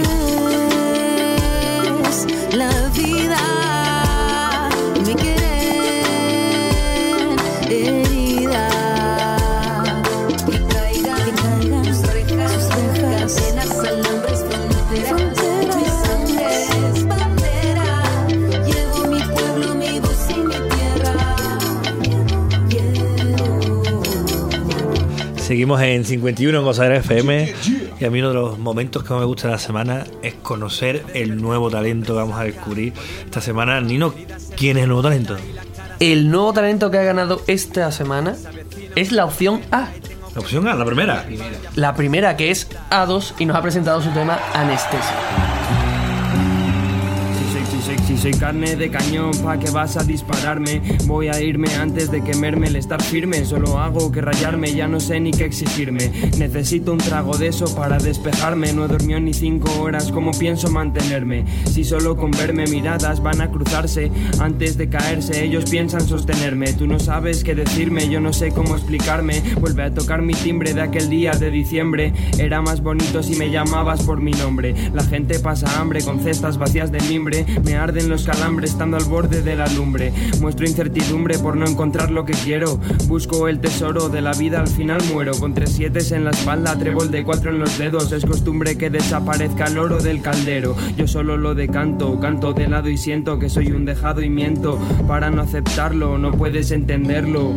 [2.08, 3.38] es la vida,
[25.50, 27.56] Seguimos en 51 en Gozadera FM
[28.00, 30.36] y a mí uno de los momentos que más me gusta de la semana es
[30.36, 32.94] conocer el nuevo talento que vamos a descubrir
[33.26, 33.82] esta semana.
[33.82, 34.14] Nino,
[34.56, 35.38] ¿quién es el nuevo talento?
[36.00, 38.36] El nuevo talento que ha ganado esta semana
[38.96, 39.88] es la opción A.
[40.36, 41.26] La opción A, la primera.
[41.74, 45.49] La primera que es A2 y nos ha presentado su tema Anestesia.
[48.22, 50.82] Soy carne de cañón, ¿pa' que vas a dispararme?
[51.06, 53.46] Voy a irme antes de quemerme el estar firme.
[53.46, 56.12] Solo hago que rayarme, ya no sé ni qué exigirme.
[56.38, 58.74] Necesito un trago de eso para despejarme.
[58.74, 61.46] No he dormido ni cinco horas, ¿cómo pienso mantenerme?
[61.72, 66.74] Si solo con verme miradas van a cruzarse antes de caerse, ellos piensan sostenerme.
[66.74, 69.42] Tú no sabes qué decirme, yo no sé cómo explicarme.
[69.62, 72.12] Vuelve a tocar mi timbre de aquel día de diciembre.
[72.38, 74.76] Era más bonito si me llamabas por mi nombre.
[74.94, 77.46] La gente pasa hambre con cestas vacías de mimbre.
[77.64, 80.12] Me arden los calambres estando al borde de la lumbre.
[80.42, 82.80] Muestro incertidumbre por no encontrar lo que quiero.
[83.08, 85.34] Busco el tesoro de la vida, al final muero.
[85.40, 88.12] Con tres sietes en la espalda, trébol de cuatro en los dedos.
[88.12, 90.76] Es costumbre que desaparezca el oro del caldero.
[90.98, 94.80] Yo solo lo decanto, canto de lado y siento que soy un dejado y miento.
[95.08, 97.54] Para no aceptarlo, no puedes entenderlo.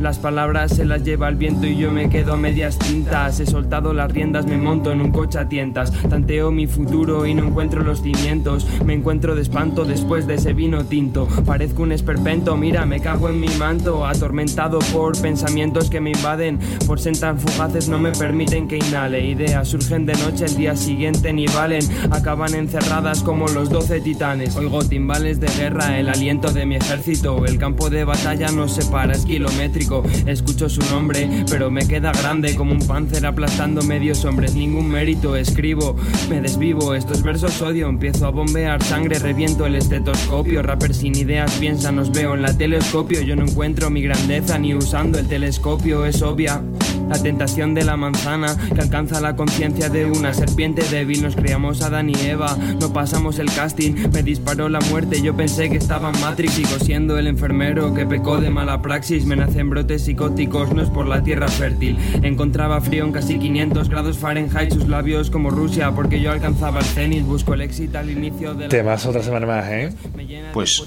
[0.00, 3.38] Las palabras se las lleva el viento y yo me quedo a medias tintas.
[3.38, 5.92] He soltado las riendas, me monto en un coche a tientas.
[6.08, 8.66] Tanteo mi futuro y no encuentro los cimientos.
[8.82, 11.26] Me encuentro de espanto después de ese vino tinto.
[11.44, 14.06] Parezco un esperpento, mira, me cago en mi manto.
[14.06, 16.58] Atormentado por pensamientos que me invaden.
[16.86, 19.26] Por sentar fugaces no me permiten que inhale.
[19.26, 21.82] Ideas surgen de noche, el día siguiente ni valen.
[22.10, 24.56] Acaban encerradas como los doce titanes.
[24.56, 27.44] Oigo timbales de guerra, el aliento de mi ejército.
[27.44, 30.02] El campo de batalla nos separa, es kilométrico.
[30.26, 34.54] Escucho su nombre, pero me queda grande como un panzer aplastando medios hombres.
[34.54, 35.96] Ningún mérito escribo,
[36.28, 36.94] me desvivo.
[36.94, 40.62] Estos versos odio, empiezo a bombear sangre, reviento el estetoscopio.
[40.62, 43.20] Rapper sin ideas piensa, nos veo en la telescopio.
[43.22, 46.62] Yo no encuentro mi grandeza ni usando el telescopio, es obvia.
[47.10, 51.22] La tentación de la manzana que alcanza la conciencia de una serpiente débil.
[51.22, 53.94] Nos criamos Adán y Eva, no pasamos el casting.
[54.12, 56.52] Me disparó la muerte, yo pensé que estaba en Matrix.
[56.52, 59.26] Sigo siendo el enfermero que pecó de mala praxis.
[59.26, 61.98] Me nacen brotes psicóticos, no es por la tierra fértil.
[62.22, 66.86] Encontraba frío en casi 500 grados Fahrenheit, sus labios como Rusia, porque yo alcanzaba el
[66.86, 67.24] cenit.
[67.24, 68.68] Busco el éxito al inicio de la.
[68.68, 69.92] Temas otra semana más, ¿eh?
[70.52, 70.84] Pues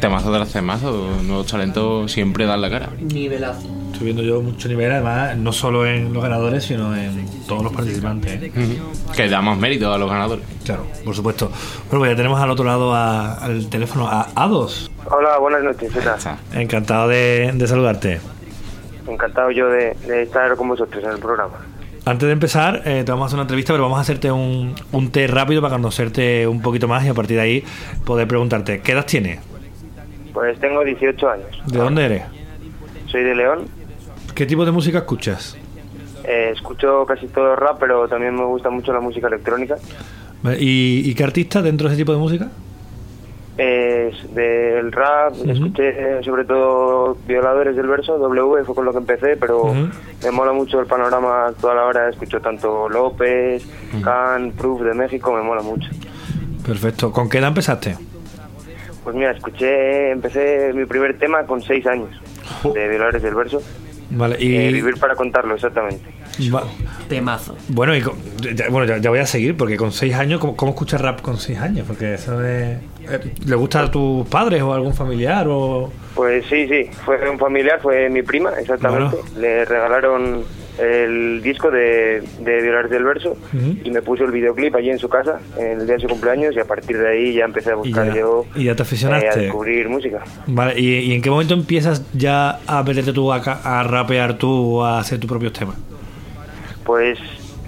[0.00, 2.90] temazo de las temazos, nuevos talentos siempre dan la cara.
[3.00, 3.75] Nivelazo.
[3.96, 7.72] Estoy viendo yo mucho nivel, además, no solo en los ganadores, sino en todos los
[7.72, 8.42] participantes.
[8.42, 8.52] ¿eh?
[9.16, 10.44] Que da más mérito a los ganadores.
[10.66, 11.46] Claro, por supuesto.
[11.88, 14.90] Bueno, pues ya tenemos al otro lado a- al teléfono a A2.
[15.10, 16.18] Hola, buenas noches, ¿qué tal?
[16.52, 18.20] Encantado de, de saludarte.
[19.08, 21.54] Encantado yo de, de estar con vosotros en el programa.
[22.04, 24.74] Antes de empezar, eh, te vamos a hacer una entrevista, pero vamos a hacerte un,
[24.92, 27.64] un test rápido para conocerte un poquito más y a partir de ahí
[28.04, 29.40] poder preguntarte, ¿qué edad tienes?
[30.34, 31.46] Pues tengo 18 años.
[31.64, 32.22] ¿De dónde eres?
[33.06, 33.74] Soy de León.
[34.36, 35.56] ¿Qué tipo de música escuchas?
[36.22, 39.76] Eh, escucho casi todo rap, pero también me gusta mucho la música electrónica.
[40.58, 42.48] ¿Y, y qué artista dentro de ese tipo de música?
[43.56, 49.38] Es del rap, escuché sobre todo Violadores del Verso, W fue con lo que empecé,
[49.38, 53.66] pero me mola mucho el panorama toda la hora, escucho tanto López,
[54.04, 55.88] Can, Proof de México, me mola mucho.
[56.66, 57.10] Perfecto.
[57.10, 57.96] ¿Con qué edad empezaste?
[59.02, 62.10] Pues mira, escuché, empecé mi primer tema con seis años,
[62.74, 63.62] de Violadores del Verso,
[64.10, 64.54] Vale, y...
[64.56, 66.04] eh, Vivir para contarlo, exactamente.
[66.54, 66.64] Va-
[67.08, 67.56] Temazo.
[67.68, 68.14] Bueno, y con-
[68.54, 71.20] ya, bueno ya, ya voy a seguir, porque con seis años, ¿cómo, cómo escuchas rap
[71.22, 71.86] con seis años?
[71.86, 72.78] Porque eso es...
[73.08, 75.92] eh, ¿Le gusta a tus padres o a algún familiar o...?
[76.14, 79.16] Pues sí, sí, fue un familiar, fue mi prima, exactamente.
[79.38, 80.44] Le regalaron
[80.78, 83.36] el disco de, de Violadores del Verso
[83.84, 86.54] y me puso el videoclip allí en su casa, en el día de su cumpleaños,
[86.54, 89.26] y a partir de ahí ya empecé a buscar ya- yo y ya te aficionaste.
[89.26, 90.22] eh, a descubrir música.
[90.46, 94.76] Vale, ¿y, y en qué momento empiezas ya a meterte tú a, a rapear tú
[94.80, 95.76] o a hacer tus propios temas?
[96.84, 97.18] Pues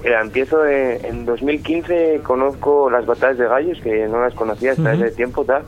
[0.05, 4.93] mira, empiezo en, en 2015, conozco las batallas de gallos, que no las conocía hasta
[4.95, 5.63] ese tiempo, tal,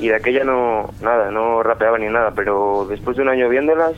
[0.00, 3.92] y de aquella no, nada, no rapeaba ni nada, pero después de un año viéndolas,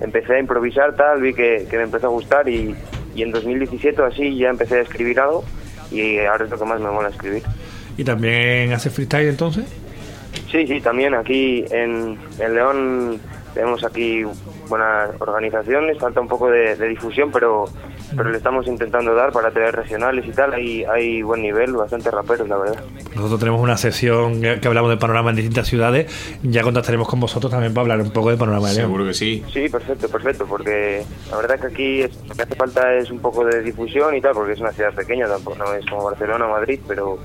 [0.00, 2.74] empecé a improvisar, tal, vi que, que me empezó a gustar y,
[3.14, 5.44] y en 2017 o así ya empecé a escribir algo
[5.90, 7.42] y ahora es lo que más me mola escribir.
[7.96, 9.64] ¿Y también haces freestyle entonces?
[10.50, 13.20] Sí, sí, también aquí en, en León
[13.54, 14.22] tenemos aquí
[14.68, 17.66] buenas organizaciones, falta un poco de, de difusión, pero
[18.16, 22.10] pero le estamos intentando dar para tener regionales y tal, hay, hay buen nivel, bastante
[22.10, 22.82] raperos, la verdad.
[23.14, 26.10] Nosotros tenemos una sesión que hablamos de panorama en distintas ciudades.
[26.42, 28.86] Ya contactaremos con vosotros también para hablar un poco de panorama de León.
[28.88, 29.44] Seguro que sí.
[29.52, 33.18] Sí, perfecto, perfecto, porque la verdad que aquí es- lo que hace falta es un
[33.20, 36.46] poco de difusión y tal, porque es una ciudad pequeña, tampoco no es como Barcelona
[36.46, 37.18] o Madrid, pero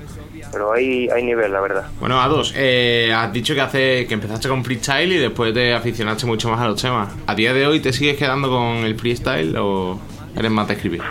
[0.52, 1.86] pero hay, hay nivel, la verdad.
[1.98, 2.52] Bueno, a dos.
[2.56, 6.60] Eh, has dicho que hace que empezaste con freestyle y después te aficionaste mucho más
[6.60, 7.12] a los temas.
[7.26, 9.98] ¿A día de hoy te sigues quedando con el freestyle o
[10.36, 11.02] eres más de escribir?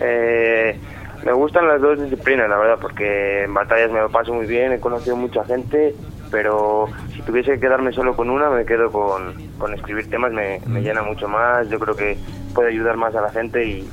[0.00, 0.78] Eh,
[1.24, 4.72] me gustan las dos disciplinas, la verdad, porque en batallas me lo paso muy bien,
[4.72, 5.94] he conocido mucha gente,
[6.30, 10.60] pero si tuviese que quedarme solo con una, me quedo con, con escribir temas, me,
[10.66, 12.16] me llena mucho más, yo creo que
[12.54, 13.88] puede ayudar más a la gente y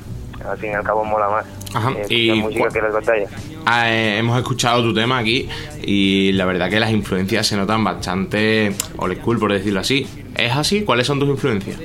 [0.48, 3.30] al fin y al cabo mola más Ajá, eh, y música que las batallas.
[3.64, 5.48] Ah, eh, hemos escuchado tu tema aquí
[5.82, 10.06] y la verdad que las influencias se notan bastante old school, por decirlo así.
[10.36, 10.84] ¿Es así?
[10.84, 11.78] ¿Cuáles son tus influencias?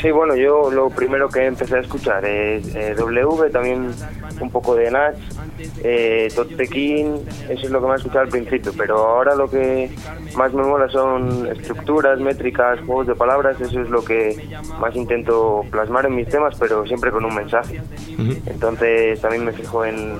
[0.00, 3.90] Sí, bueno, yo lo primero que empecé a escuchar es eh, W, también
[4.40, 5.16] un poco de Nach,
[5.82, 6.28] eh,
[6.70, 9.90] King, eso es lo que más escuchado al principio, pero ahora lo que
[10.36, 14.36] más me mola son estructuras, métricas, juegos de palabras, eso es lo que
[14.78, 17.80] más intento plasmar en mis temas, pero siempre con un mensaje.
[18.46, 20.18] Entonces también me fijo en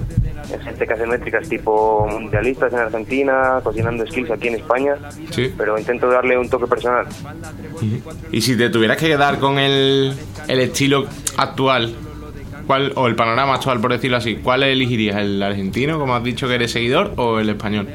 [0.62, 4.94] gente que hace métricas tipo mundialistas en Argentina, cocinando skills aquí en España,
[5.30, 5.52] Sí.
[5.56, 7.06] pero intento darle un toque personal.
[8.32, 10.12] Y si te tuvieras que quedar con el,
[10.48, 11.06] el estilo
[11.36, 11.94] actual,
[12.66, 15.16] ¿cuál, o el panorama actual, por decirlo así, ¿cuál elegirías?
[15.16, 17.88] ¿El argentino, como has dicho que eres seguidor, o el español?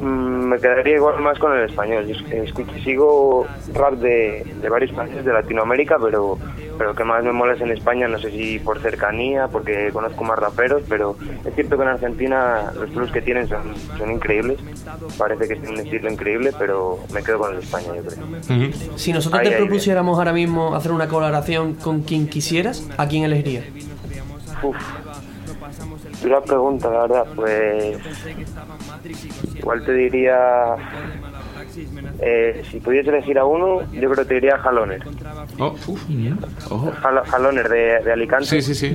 [0.00, 2.06] Mm, me quedaría igual más con el español.
[2.06, 6.38] Yo es- escucho, sigo rap de, de varios países de Latinoamérica, pero
[6.76, 10.22] pero que más me mola es en España, no sé si por cercanía, porque conozco
[10.22, 14.58] más raperos, pero es cierto que en Argentina los flows que tienen son, son increíbles.
[15.18, 18.68] Parece que es un estilo increíble, pero me quedo con el de España, yo creo.
[18.96, 23.08] Si nosotros Ahí, te ahí, propusiéramos ahora mismo hacer una colaboración con quien quisieras, ¿a
[23.08, 23.64] quién elegirías?
[24.62, 24.76] Uf,
[26.22, 27.24] dura pregunta, la verdad.
[27.34, 27.98] Pues
[29.56, 30.76] igual te diría,
[32.20, 35.02] eh, si pudiese elegir a uno, yo creo que te diría Jaloner.
[35.58, 36.02] Oh, uf.
[37.02, 38.46] Jalo- Jaloner de, de Alicante.
[38.46, 38.94] Sí, sí, sí.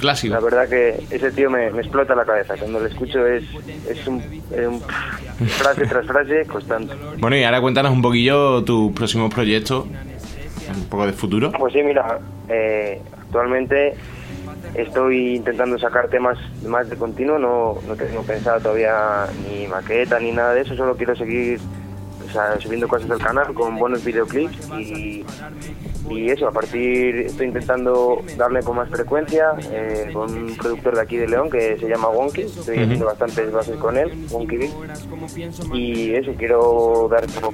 [0.00, 0.34] Clásico.
[0.34, 2.54] La verdad que ese tío me, me explota la cabeza.
[2.58, 3.44] Cuando lo escucho es,
[3.88, 6.94] es un, es un frase tras frase constante.
[7.18, 11.52] Bueno, y ahora cuéntanos un poquillo tus próximos proyectos, un poco de futuro.
[11.52, 13.94] Pues sí, mira, eh, actualmente
[14.74, 20.32] estoy intentando sacar temas más de continuo, no, no tengo pensado todavía ni maqueta ni
[20.32, 21.60] nada de eso, solo quiero seguir
[22.28, 25.24] o sea, subiendo cosas del canal con buenos videoclips y,
[26.10, 31.00] y eso, a partir estoy intentando darle con más frecuencia eh, con un productor de
[31.02, 34.70] aquí de León que se llama Wonky, estoy haciendo bastantes bases con él, Wonky Beat,
[35.74, 37.52] y eso, quiero dar como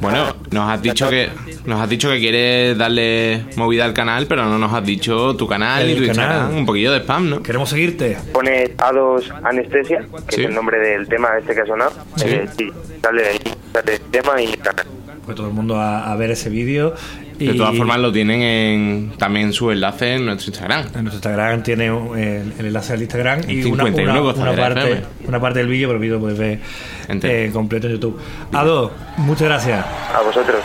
[0.00, 1.28] Bueno, nos has dicho que
[1.64, 5.46] nos has dicho que quieres darle movida al canal, pero no nos has dicho tu
[5.46, 6.08] canal y tu canal.
[6.08, 7.42] Instagram, un poquillo de spam, ¿no?
[7.42, 8.16] Queremos seguirte.
[8.32, 10.40] pone A2 Anestesia, que Sí.
[10.42, 11.92] es el nombre del tema este que ha sonado.
[12.16, 12.24] Sí.
[12.28, 12.70] Eh, sí,
[13.02, 14.86] sale el tema y canal.
[15.24, 16.94] Pues todo el mundo a, a ver ese vídeo
[17.38, 20.86] De todas formas lo tienen en, también su enlace en nuestro Instagram.
[20.94, 25.02] En nuestro Instagram tiene el, el enlace al Instagram y una, 51 una- una parte,
[25.26, 26.58] una parte del vídeo, pero el vídeo puedes ver
[27.08, 28.18] eh, completo en YouTube.
[28.52, 29.84] Ado, muchas gracias.
[30.14, 30.56] A vosotros.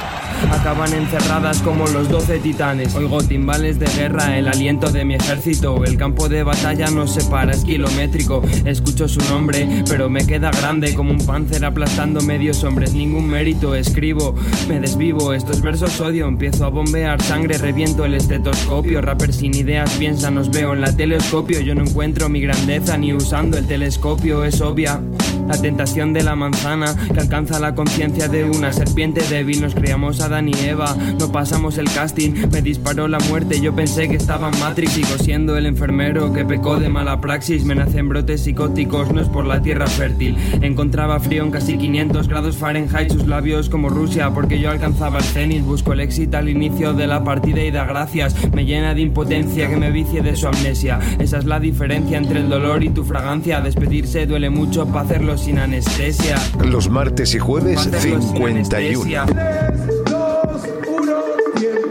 [0.52, 2.94] Acaban encerradas como los doce titanes.
[2.96, 5.84] Oigo timbales de guerra, el aliento de mi ejército.
[5.86, 8.42] El campo de batalla nos separa, es kilométrico.
[8.66, 12.94] Escucho su nombre, pero me queda grande como un panzer aplastando medios hombres.
[12.94, 14.36] Ningún mérito, escribo,
[14.68, 15.34] me desvivo.
[15.34, 19.02] Estos versos odio, empiezo a bombear sangre, reviento el estetoscopio.
[19.02, 21.60] Rapper sin ideas, piensa, nos veo en la telescopio.
[21.60, 25.02] Yo no encuentro mi grandeza ni usando el telescopio, es obvia.
[25.48, 29.62] La tentación de la manzana que alcanza la conciencia de una serpiente débil.
[29.62, 32.32] Nos creamos Adán y Eva, no pasamos el casting.
[32.52, 34.94] Me disparó la muerte, yo pensé que estaba en Matrix.
[34.94, 37.66] Sigo siendo el enfermero que pecó de mala praxis.
[37.66, 40.38] Me nacen brotes psicóticos, no es por la tierra fértil.
[40.62, 45.26] Encontraba frío en casi 500 grados Fahrenheit, sus labios como Rusia, porque yo alcanzaba el
[45.26, 45.64] cenit.
[45.64, 48.36] Busco el éxito al inicio de la partida y da gracias.
[48.54, 51.00] Me llena de impotencia que me vicie de su amnesia.
[51.20, 53.60] Esa es la diferencia entre el dolor y tu fragancia.
[53.62, 56.38] Despedirse duele mucho para hacerlo sin anestesia.
[56.64, 59.22] Los martes y jueves, Hacerlo sin 51.
[59.22, 59.26] anestesia.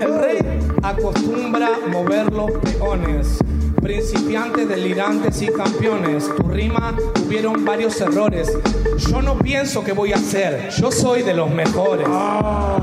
[0.01, 0.38] El rey
[0.83, 3.38] acostumbra mover los peones.
[3.82, 6.30] Principiantes, delirantes y campeones.
[6.36, 8.48] Tu rima tuvieron varios errores.
[9.10, 12.06] Yo no pienso que voy a ser, yo soy de los mejores.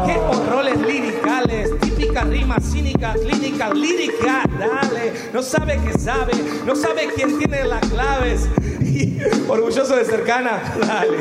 [0.06, 4.46] Qué horrores liricales, típicas rimas cínicas, clínicas, líricas.
[4.60, 6.34] Dale, no sabe que sabe,
[6.66, 8.50] no sabe quién tiene las claves.
[8.90, 11.20] Y orgulloso de cercana, dale.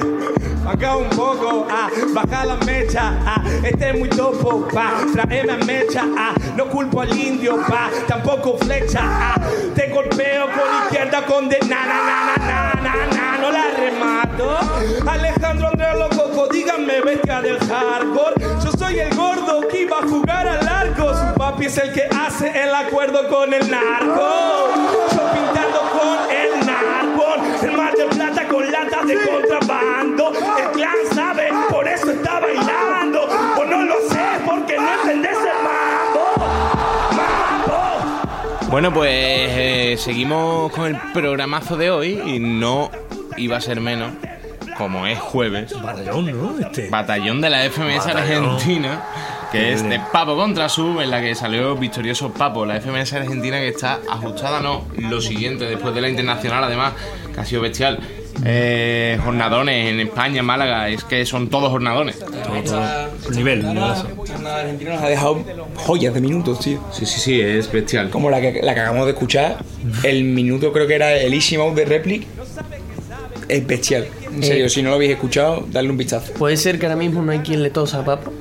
[0.69, 5.57] Acá un poco, ah, baja la mecha, ah, este es muy topo, pa, traeme a
[5.65, 9.41] mecha, ah, no culpo al indio, pa, tampoco flecha, ah,
[9.75, 14.59] te golpeo con izquierda con de na na na na na na no la remato.
[15.09, 20.47] Alejandro Andrea Lococo, díganme bestia del hardcore, yo soy el gordo que iba a jugar
[20.49, 24.69] al arco, su papi es el que hace el acuerdo con el narco,
[25.15, 25.58] yo pintando
[27.99, 33.83] de plata con latas de contrabando, el clan sabe, por eso está bailando, o no
[33.83, 36.31] lo sé porque no entendés el mambo,
[37.17, 38.71] mambo.
[38.71, 42.89] Bueno, pues eh, seguimos con el programazo de hoy y no
[43.37, 44.13] iba a ser menos,
[44.77, 45.75] como es jueves.
[45.83, 46.59] Batallón, ¿no?
[46.61, 46.89] Este.
[46.91, 48.45] Batallón de la FMS Batallón.
[48.45, 49.03] Argentina,
[49.51, 50.01] que es de.
[50.13, 52.65] Papo contra Sub, en la que salió victorioso Papo.
[52.65, 56.93] La FMS Argentina que está ajustada, no, lo siguiente, después de la internacional, además,
[57.39, 57.99] que ha sido bestial.
[58.45, 62.17] Eh, jornadones en España, en Málaga, es que son todos jornadones.
[63.35, 66.81] Nivel, La Argentina nos ha dejado joyas de minutos, tío.
[66.93, 68.11] Sí, sí, sí, es bestial.
[68.11, 69.59] Como la que, la que acabamos de escuchar,
[70.03, 72.27] el minuto creo que era el Easy Mode de Replic.
[73.49, 74.07] Es bestial.
[74.33, 74.69] En serio, Eh.
[74.69, 76.33] si no lo habéis escuchado, darle un vistazo.
[76.35, 78.33] Puede ser que ahora mismo no hay quien le tosa a Papo.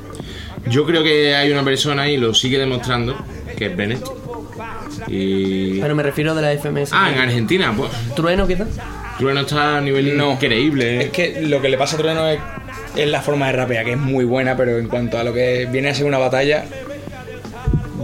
[0.70, 3.16] Yo creo que hay una persona y lo sigue demostrando,
[3.58, 4.04] que es Bennett.
[5.08, 5.80] Y.
[5.80, 6.92] Pero me refiero de la FMS.
[6.94, 7.92] Ah, en Argentina, pues.
[8.16, 8.68] ¿Trueno quizás?
[9.18, 11.06] Trueno está a nivel increíble.
[11.06, 12.40] Es que lo que le pasa a Trueno es,
[12.96, 15.68] es la forma de rapear, que es muy buena, pero en cuanto a lo que
[15.72, 16.66] viene a ser una batalla,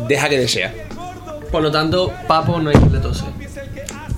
[0.07, 0.73] deja que desea.
[1.51, 3.25] Por lo tanto, Papo no hay quien le tose.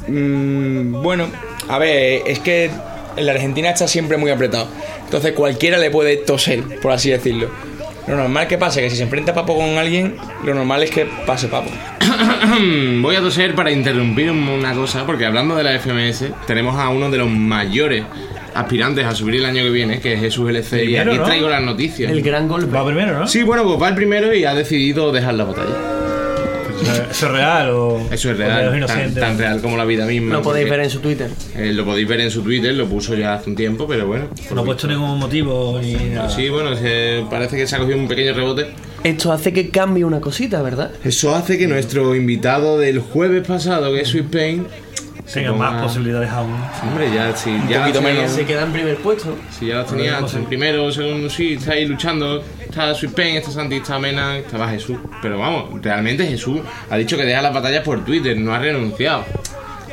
[0.08, 1.28] Mm, bueno,
[1.68, 2.70] a ver, es que
[3.18, 4.68] en la Argentina está siempre muy apretado.
[5.04, 7.50] Entonces cualquiera le puede toser, por así decirlo.
[8.08, 10.92] Lo normal que pasa es que si se enfrenta Papo con alguien, lo normal es
[10.92, 11.72] que pase Papo.
[13.02, 17.10] Voy a toser para interrumpir una cosa, porque hablando de la FMS, tenemos a uno
[17.10, 18.04] de los mayores
[18.54, 21.24] aspirantes a subir el año que viene, que es Jesús LC, y aquí ¿no?
[21.24, 22.12] traigo las noticias.
[22.12, 22.72] El gran golpe.
[22.72, 23.28] Va primero, ¿no?
[23.28, 25.76] Sí, bueno, pues va el primero y ha decidido dejar la batalla.
[27.10, 28.00] ¿Eso es real o.?
[28.12, 30.36] Eso es o real, tan, real como la vida misma.
[30.36, 31.30] Lo podéis ver en su Twitter.
[31.56, 34.28] eh, lo podéis ver en su Twitter, lo puso ya hace un tiempo, pero bueno.
[34.54, 36.30] No ha puesto ningún motivo ni nada.
[36.30, 38.68] Sí, bueno, se- parece que se ha cogido un pequeño rebote.
[39.06, 40.92] Esto hace que cambie una cosita, ¿verdad?
[41.04, 44.68] Eso hace que nuestro invitado del jueves pasado, que es Sweet Pain,
[45.32, 46.56] Tenga más ponga- posibilidades aún.
[46.84, 48.32] Hombre, ya, si Un ya poquito tenía- menos.
[48.32, 49.36] Se queda en primer puesto.
[49.58, 52.44] Si ya las tenía, en primero, segundo, sí, está ahí luchando.
[52.60, 54.98] Está Sweet Pain, está Santi, está Mena, estaba Jesús.
[55.22, 59.24] Pero vamos, realmente Jesús ha dicho que deja las batallas por Twitter, no ha renunciado.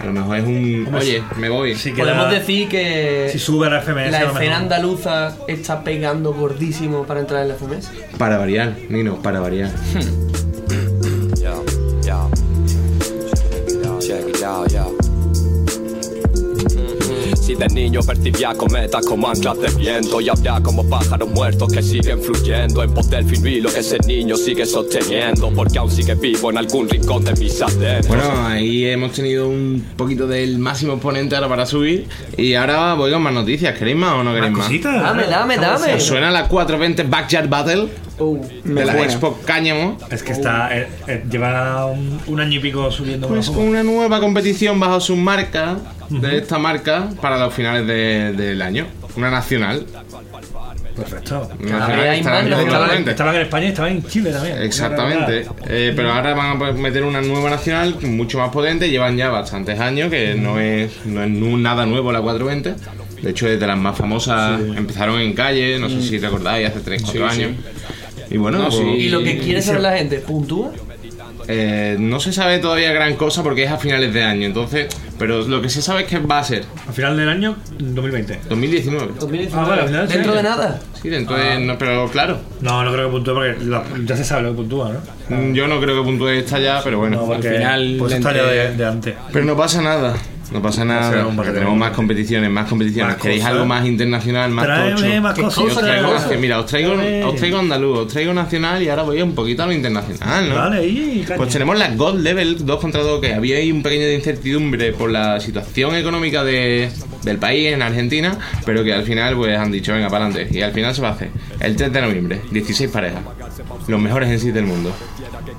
[0.01, 0.95] A lo mejor es un.
[0.95, 1.75] Oye, me voy.
[1.75, 4.11] Podemos decir que Si sube a la FMS.
[4.11, 4.53] la escena mejor.
[4.55, 7.91] andaluza está pegando gordísimo para entrar en la FMS.
[8.19, 9.71] Para variar, Nino, para variar.
[17.53, 21.83] Si de niño percibía cometas como anclas de viento Y había como pájaros muertos que
[21.83, 25.91] siguen fluyendo En pos del fin y lo que ese niño sigue sosteniendo Porque aún
[25.91, 30.59] sigue vivo en algún rincón de mis adentros Bueno, ahí hemos tenido un poquito del
[30.61, 32.09] máximo exponente ahora para subir.
[32.39, 33.77] Y ahora voy con más noticias.
[33.79, 34.67] ¿Queréis más o no queréis más?
[34.67, 35.03] cositas?
[35.03, 35.95] Dame, dame, dame.
[35.95, 37.89] ¿Os suena la 420 Backyard Battle?
[38.19, 39.03] De la buena.
[39.13, 39.99] Expo Cáñamo.
[40.11, 40.77] Es que está.
[40.77, 44.79] eh, eh, lleva un, un año y pico subiendo Pues una con una nueva competición
[44.79, 45.77] bajo su marca,
[46.11, 48.87] de esta marca, para los finales de- del año.
[49.17, 49.87] Una nacional.
[50.97, 51.49] Perfecto.
[51.61, 53.11] Una nacional estaban, 2020.
[53.11, 54.63] estaban en España y estaban en Chile también.
[54.63, 55.47] Exactamente.
[55.69, 58.91] Eh, pero ahora van a meter una nueva nacional mucho más potente.
[58.91, 62.75] Llevan ya bastantes años, que no es, no es nada nuevo la 420.
[63.23, 64.61] De hecho, es de las más famosas.
[64.61, 67.57] Empezaron en calle, no sé si recordáis, hace 3 4 Sí, sí.
[68.33, 68.83] Y bueno, No, pues- sí.
[68.85, 70.73] Y lo que quiere saber la gente, ¿puntúa?
[71.49, 74.87] Eh, no se sabe todavía gran cosa porque es a finales de año, entonces,
[75.19, 78.39] pero lo que se sabe es que va a ser A final del año 2020.
[78.49, 79.13] 2019.
[79.19, 79.67] 2019.
[79.67, 80.15] Ah, vale, al final sí.
[80.15, 80.81] Dentro de nada.
[81.03, 83.57] Sí, dentro de, no, pero claro, No, no creo que puntúe porque
[84.07, 84.93] ya se sabe lo que puntúa,
[85.29, 85.53] ¿no?
[85.53, 88.33] yo no creo que puntúe esta ya, pero bueno, No, porque al final pues está
[88.35, 89.15] ya de, de antes.
[89.33, 90.15] Pero no pasa nada.
[90.53, 93.15] No pasa nada, tenemos más competiciones, más competiciones.
[93.15, 93.53] Más ¿Queréis cosas.
[93.55, 95.23] algo más internacional, más Tráeme tocho?
[95.23, 96.15] más ¿Qué cosas, os traigo.
[96.41, 96.93] Mira, os traigo,
[97.27, 100.55] os traigo andaluz, os traigo nacional y ahora voy un poquito a lo internacional, ¿no?
[100.55, 101.37] Vale, y caña.
[101.37, 104.93] Pues tenemos la Gold Level 2 contra 2, que había ahí un pequeño de incertidumbre
[104.93, 106.91] por la situación económica de,
[107.23, 110.57] del país en Argentina, pero que al final pues han dicho, venga, para adelante.
[110.57, 111.31] Y al final se va a hacer
[111.61, 113.21] el 3 de noviembre, 16 parejas,
[113.87, 114.93] los mejores en sí del mundo.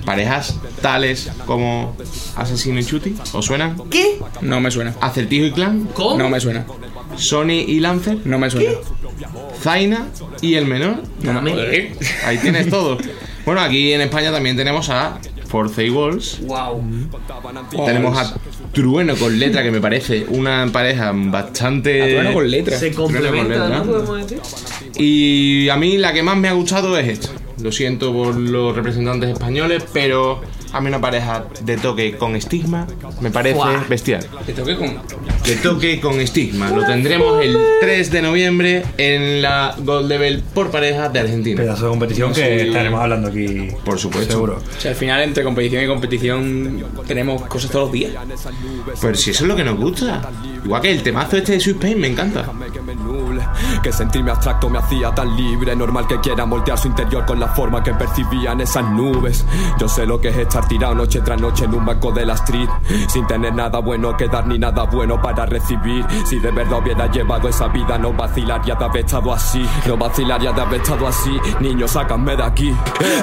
[0.05, 1.95] Parejas tales como
[2.35, 3.77] Asesino y Chuti, ¿os suenan?
[3.89, 4.19] ¿Qué?
[4.41, 4.93] No me suena.
[5.01, 6.17] Acertijo y Clan, ¿Cómo?
[6.17, 6.65] No me suena.
[7.15, 8.71] Sony y Lancer, No me suena.
[9.61, 10.07] Zaina
[10.41, 11.03] y el menor.
[11.21, 11.53] No me
[12.25, 12.97] Ahí tienes todo.
[13.45, 16.39] Bueno, aquí en España también tenemos a Force y Walls.
[16.41, 16.81] Wow.
[17.85, 18.35] Tenemos a
[18.71, 22.01] Trueno con letra, que me parece una pareja bastante.
[22.01, 22.77] A Trueno con letra.
[22.77, 23.69] Se con complementa, letra.
[23.69, 23.83] ¿no?
[23.83, 24.41] Podemos decir.
[24.95, 27.29] Y a mí la que más me ha gustado es esta.
[27.61, 30.41] Lo siento por los representantes españoles, pero
[30.71, 32.87] a mí una pareja de toque con estigma
[33.21, 34.25] me parece bestial.
[34.45, 34.97] Te toqué con.
[35.45, 36.69] De toque con estigma.
[36.71, 41.61] Lo tendremos el 3 de noviembre en la Gold Level por parejas de Argentina.
[41.61, 42.41] Pedazo de competición Sí.
[42.41, 43.67] que estaremos hablando aquí.
[43.85, 44.33] Por supuesto.
[44.33, 44.57] Seguro.
[44.77, 48.11] O sea, al final, entre competición y competición, tenemos cosas todos los días.
[49.01, 50.29] Pero si eso es lo que nos gusta.
[50.65, 52.49] Igual que el temazo este de Sweet Pain me encanta.
[53.81, 55.75] Que sentirme abstracto me hacía tan libre.
[55.75, 59.45] Normal que quiera moldear su interior con la forma que percibían esas nubes.
[59.79, 62.33] Yo sé lo que es estar tirado noche tras noche en un banco de la
[62.33, 62.69] street.
[63.07, 66.05] Sin tener nada bueno que dar ni nada bueno para recibir.
[66.25, 69.67] Si de verdad hubiera llevado esa vida no vacilaría de haber estado así.
[69.87, 71.37] No vacilaría de haber estado así.
[71.59, 72.75] Niño, sácame de aquí.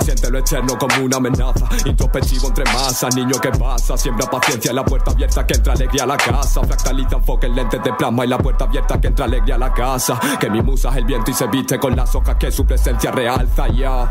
[0.03, 1.67] Siente lo externo como una amenaza.
[1.85, 3.97] Introspectivo entre masas Niño, ¿qué pasa?
[3.97, 6.63] Siembra paciencia en la puerta abierta que entra alegría a la casa.
[6.63, 9.73] Fractaliza enfoque en lentes de plasma y la puerta abierta que entra alegría a la
[9.73, 12.65] casa Que mi musa es el viento y se viste con las hojas que su
[12.67, 14.11] presencia realza ya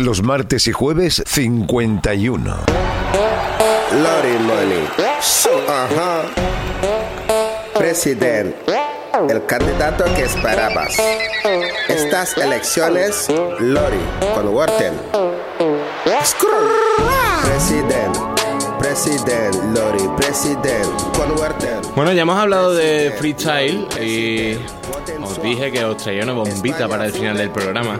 [0.00, 2.56] Los martes y jueves 51.
[3.92, 4.88] Lori Money.
[5.68, 6.22] Ajá.
[7.76, 8.56] Presidente.
[9.28, 10.96] El candidato que esperabas.
[11.88, 14.00] Estas elecciones, Lori
[14.34, 14.94] con Wharton.
[17.44, 18.18] Presidente.
[18.78, 19.58] Presidente.
[19.74, 20.02] Lori.
[21.38, 21.94] Wharton.
[21.94, 24.58] Bueno, ya hemos hablado de freestyle y
[25.22, 27.98] os dije que os traía una bombita para el final del programa.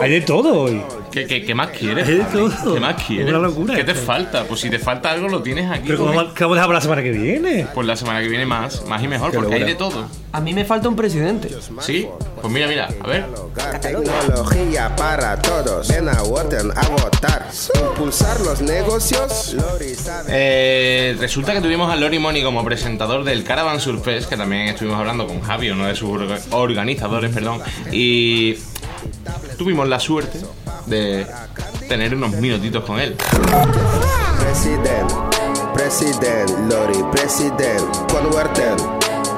[0.00, 0.82] Hay de todo hoy.
[1.12, 2.08] ¿Qué, qué, qué más quieres?
[2.08, 3.28] ¿Qué más quieres?
[3.28, 4.04] Una locura ¿Qué te esto.
[4.06, 4.44] falta?
[4.44, 5.84] Pues si te falta algo lo tienes aquí.
[5.86, 7.66] Pero ¿cómo, Porque- ¿qué vamos a dejar para la semana que viene?
[7.74, 10.06] Pues la semana que viene más, más y mejor, porque hay de todo.
[10.32, 11.50] A mí me falta un presidente.
[11.80, 12.08] ¿Sí?
[12.40, 13.26] Pues mira, mira, a ver.
[13.80, 15.88] Tecnología para todos.
[15.88, 17.48] Ven a votar.
[17.90, 19.54] Impulsar los negocios.
[20.28, 24.98] Eh, resulta que tuvimos a Lori Money como presentador del Caravan Surfest, que también estuvimos
[24.98, 27.60] hablando con Javi, uno de sus orga- organizadores, perdón,
[27.90, 28.54] y
[29.58, 30.38] tuvimos la suerte
[30.86, 31.26] de
[31.88, 33.16] tener unos minutitos con él.
[34.38, 35.12] President,
[35.74, 38.02] President, Lori, President.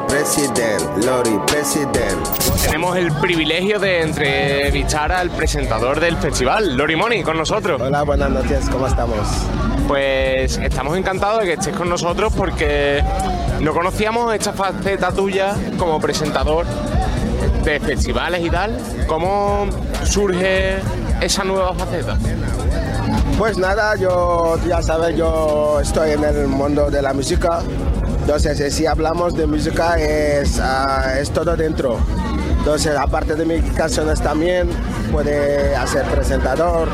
[0.09, 2.27] President, Lori, President.
[2.65, 7.81] Tenemos el privilegio de entrevistar al presentador del festival, Lori Money, con nosotros.
[7.81, 9.19] Hola, buenas noches, ¿cómo estamos?
[9.89, 13.03] Pues estamos encantados de que estés con nosotros porque
[13.61, 16.65] no conocíamos esta faceta tuya como presentador
[17.65, 18.79] de festivales y tal.
[19.07, 19.67] ¿Cómo
[20.05, 20.79] surge
[21.25, 22.19] esa nueva faceta?
[23.39, 27.61] Pues nada, yo ya sabes, yo estoy en el mundo de la música.
[28.21, 31.99] Entonces, eh, si hablamos de música, es, ah, es todo dentro.
[32.59, 34.69] Entonces, aparte de mis canciones también,
[35.13, 36.89] puede hacer presentador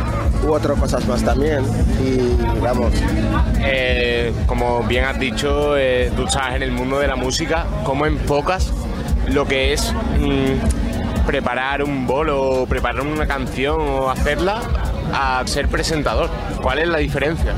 [0.47, 1.65] u otras cosas más también.
[2.01, 2.93] Y vamos.
[3.61, 7.67] Eh, como bien has dicho, eh, tú estás en el mundo de la música.
[7.85, 8.73] ¿Cómo enfocas
[9.29, 10.90] lo que es mm,
[11.27, 14.61] preparar un bolo, preparar una canción o hacerla
[15.13, 16.31] a ser presentador?
[16.63, 17.55] ¿Cuál es la diferencia?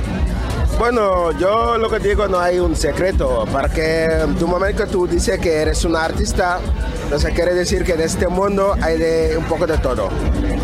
[0.78, 4.08] Bueno, yo lo que digo no hay un secreto, porque
[4.38, 6.58] tu momento que tú dices que eres un artista,
[7.04, 10.08] entonces quiere decir que en este mundo hay de un poco de todo.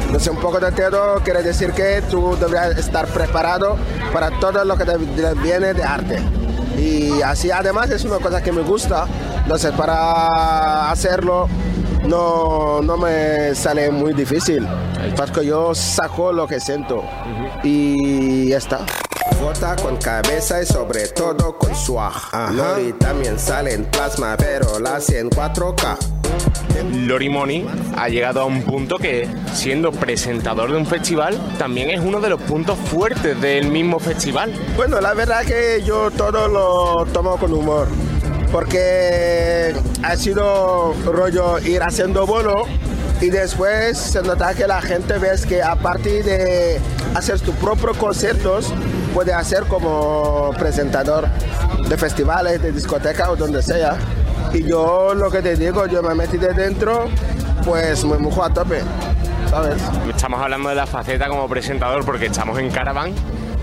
[0.06, 3.76] Entonces un poco de todo quiere decir que tú deberías estar preparado
[4.12, 4.96] para todo lo que te
[5.42, 6.18] viene de arte.
[6.76, 9.06] Y así además es una cosa que me gusta,
[9.42, 11.48] entonces para hacerlo
[12.06, 14.66] no, no me sale muy difícil,
[15.16, 17.04] porque yo saco lo que siento
[17.62, 18.86] y ya está.
[19.82, 22.12] Con cabeza y sobre todo con swag.
[22.52, 25.96] Lori también sale en plasma, pero la hace en 4K.
[27.06, 32.00] Lori Money ha llegado a un punto que, siendo presentador de un festival, también es
[32.00, 34.52] uno de los puntos fuertes del mismo festival.
[34.76, 37.88] Bueno, la verdad que yo todo lo tomo con humor.
[38.52, 42.64] Porque ha sido rollo ir haciendo bolo
[43.20, 46.80] y después se nota que la gente ves que a partir de
[47.14, 48.72] hacer tus propios conciertos,
[49.12, 51.26] puede hacer como presentador
[51.88, 53.96] de festivales, de discoteca o donde sea.
[54.52, 57.06] Y yo lo que te digo, yo me metí de dentro,
[57.64, 58.80] pues me mojo a tope,
[59.50, 59.82] ¿sabes?
[60.08, 63.12] Estamos hablando de la faceta como presentador porque estamos en Caravan,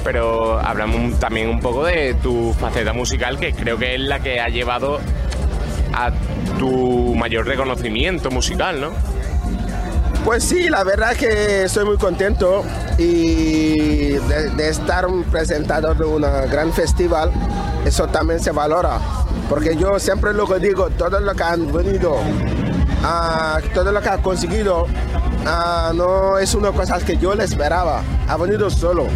[0.05, 4.39] pero hablamos también un poco de tu faceta musical, que creo que es la que
[4.39, 4.99] ha llevado
[5.93, 6.11] a
[6.59, 8.91] tu mayor reconocimiento musical, ¿no?
[10.23, 12.63] Pues sí, la verdad que estoy muy contento
[12.99, 17.31] y de, estar un presentador de un gran festival,
[17.83, 18.99] eso también se valora.
[19.49, 22.17] Porque yo siempre lo que digo, todo lo que han venido,
[23.03, 24.85] ah, todo lo que han conseguido,
[25.47, 29.07] ah, no es una cosa que yo le esperaba, ha venido solo.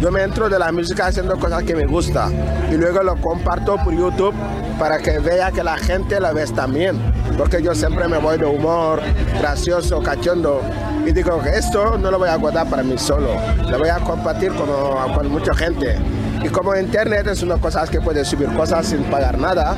[0.00, 2.30] Yo me entro de la música haciendo cosas que me gusta
[2.70, 4.34] y luego lo comparto por YouTube
[4.78, 6.96] para que vea que la gente la ve también.
[7.36, 9.00] Porque yo siempre me voy de humor,
[9.40, 10.62] gracioso, cachondo.
[11.04, 13.30] Y digo que esto no lo voy a guardar para mí solo,
[13.68, 14.68] lo voy a compartir con,
[15.14, 15.96] con mucha gente.
[16.44, 19.76] Y como internet es una cosa que puedes subir cosas sin pagar nada,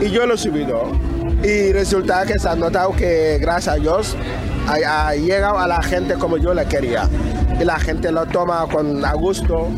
[0.00, 0.92] y yo lo he subido.
[1.42, 4.16] Y resulta que se ha notado que gracias a Dios
[4.68, 7.08] ha, ha llegado a la gente como yo le quería.
[7.60, 9.68] Y la gente lo toma con a gusto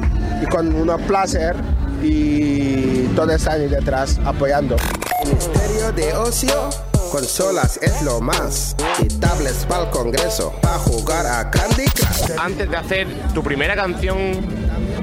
[0.43, 1.57] y con un placer
[2.03, 4.77] y todos están ahí detrás apoyando.
[5.25, 6.71] Ministerio de Ocio,
[7.11, 8.77] consolas es lo más.
[9.03, 12.39] Y tablets para el Congreso, para jugar a Candy Crush.
[12.39, 14.17] Antes de hacer tu primera canción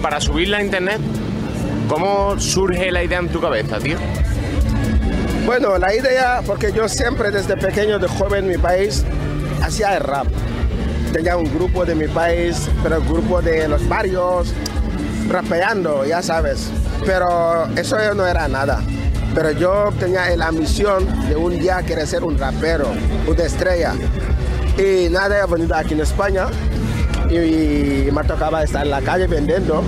[0.02, 1.00] para subirla a internet,
[1.88, 3.98] ¿cómo surge la idea en tu cabeza, tío?
[5.46, 9.04] Bueno, la idea, porque yo siempre desde pequeño, de joven en mi país,
[9.62, 10.28] hacía el rap.
[11.14, 14.52] Tenía un grupo de mi país, pero el grupo de los barrios,
[15.30, 16.72] rapeando, ya sabes.
[17.06, 18.82] Pero eso no era nada.
[19.36, 22.88] Pero yo tenía la misión de un día querer ser un rapero,
[23.28, 23.94] una estrella.
[24.76, 26.48] Y nada, he venido aquí en España
[27.30, 29.84] y me tocaba estar en la calle vendiendo.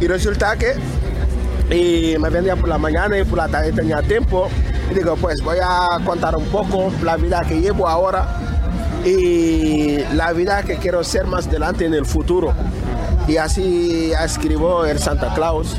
[0.00, 0.76] Y resulta que
[1.70, 4.48] y me vendía por la mañana y por la tarde tenía tiempo.
[4.90, 8.45] Y digo, pues voy a contar un poco la vida que llevo ahora
[9.06, 12.52] y la vida que quiero ser más adelante en el futuro.
[13.28, 15.76] Y así escribo el Santa Claus.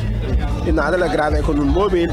[0.65, 2.09] Y nada, lo grabé con un móvil.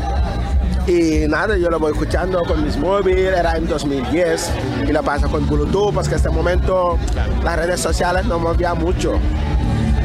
[0.88, 4.50] Y nada, yo lo voy escuchando con mis móviles, era en 2010.
[4.88, 6.98] Y lo paso con Bluetooth, porque en este momento
[7.44, 9.14] las redes sociales no movían mucho.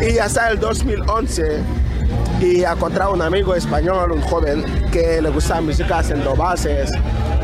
[0.02, 1.60] Y hasta el 2011
[2.42, 6.92] y encontré un amigo español, un joven, que le gustaba música haciendo bases.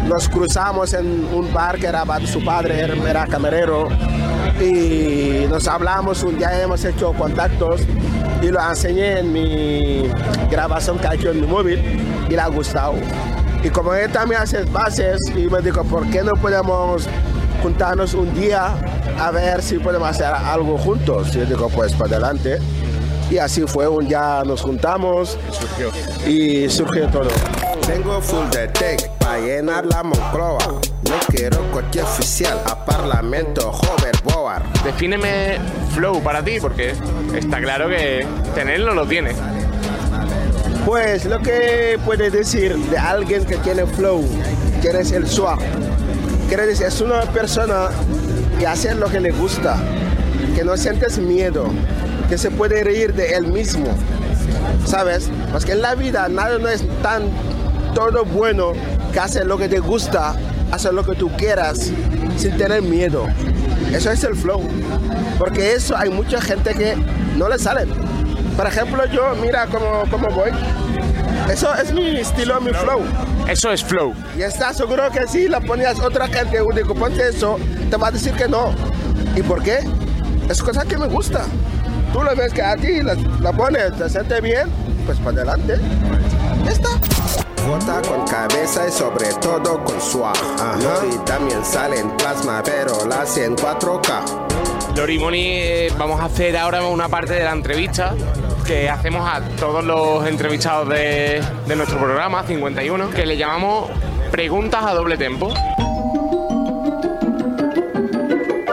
[0.07, 3.87] Nos cruzamos en un bar que era su padre, era camarero,
[4.61, 7.81] y nos hablamos, un día hemos hecho contactos
[8.41, 10.07] y lo enseñé en mi
[10.49, 11.79] grabación que he hecho en mi móvil
[12.29, 12.93] y le ha gustado.
[13.63, 17.07] Y como él también hace bases, y me dijo, ¿por qué no podemos
[17.63, 18.75] juntarnos un día
[19.19, 21.35] a ver si podemos hacer algo juntos?
[21.35, 22.59] Y yo digo, pues para adelante.
[23.31, 25.35] Y así fue, un día nos juntamos
[26.27, 27.29] y surgió todo.
[27.85, 30.81] Tengo full de tech para llenar la Moncloa.
[31.03, 34.63] No quiero coche oficial a Parlamento Hoverboard.
[34.83, 35.57] Defíneme
[35.93, 36.93] flow para ti, porque
[37.35, 38.25] está claro que
[38.55, 39.33] tenerlo lo tiene.
[40.85, 44.23] Pues lo que puedes decir de alguien que tiene flow,
[44.81, 45.59] que eres el swag,
[46.49, 47.89] decir, es una persona
[48.59, 49.77] que hace lo que le gusta,
[50.55, 51.67] que no sientes miedo,
[52.29, 53.87] que se puede reír de él mismo,
[54.85, 55.29] ¿sabes?
[55.51, 57.29] Porque en la vida nada no es tan
[57.95, 58.73] todo bueno
[59.13, 60.35] que hacer lo que te gusta,
[60.71, 61.91] hacer lo que tú quieras
[62.37, 63.25] sin tener miedo.
[63.91, 64.61] Eso es el flow.
[65.39, 66.95] Porque eso hay mucha gente que
[67.37, 67.87] no le sale.
[68.57, 70.51] Por ejemplo, yo, mira cómo, cómo voy.
[71.49, 73.01] Eso es mi estilo, mi flow.
[73.47, 74.13] Eso es flow.
[74.37, 77.57] Y estás seguro que si la ponías otra gente, digo, ponte eso,
[77.89, 78.73] te va a decir que no.
[79.35, 79.79] ¿Y por qué?
[80.49, 81.45] Es cosa que me gusta.
[82.11, 84.69] Tú lo ves que a ti la, la pones, te sientes bien
[85.05, 85.77] pues para adelante.
[86.65, 87.14] Ya está.
[87.67, 90.35] Vota con cabeza y sobre todo con swag.
[91.11, 94.95] Y también sale en plasma, pero la hace en 4K.
[94.95, 98.13] Lorimoni, eh, vamos a hacer ahora una parte de la entrevista
[98.65, 103.89] que hacemos a todos los entrevistados de, de nuestro programa 51, que le llamamos
[104.31, 105.53] Preguntas a doble tempo.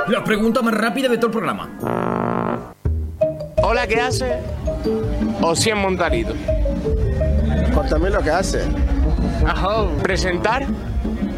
[0.09, 1.71] La pregunta más rápida de todo el programa.
[3.63, 4.37] Hola, ¿qué hace?
[5.41, 6.37] O 100 montaritos.
[7.75, 8.65] Cuéntame lo que hace.
[10.03, 10.67] ¿Presentar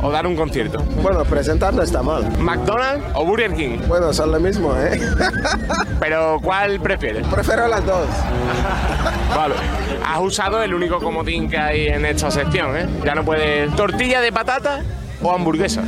[0.03, 0.83] o dar un concierto?
[1.03, 2.25] Bueno, presentar no está mal.
[2.39, 3.79] ¿McDonald's o Burger King?
[3.89, 5.01] Bueno, son lo mismo, ¿eh?
[6.01, 7.27] Pero ¿cuál prefieres?
[7.29, 8.07] Prefiero las dos.
[9.37, 9.55] Vale.
[10.07, 12.87] Has usado el único comodín que hay en esta sección, ¿eh?
[13.05, 13.75] Ya no puedes.
[13.75, 14.83] ¿Tortilla de patata
[15.23, 15.83] o hamburguesa?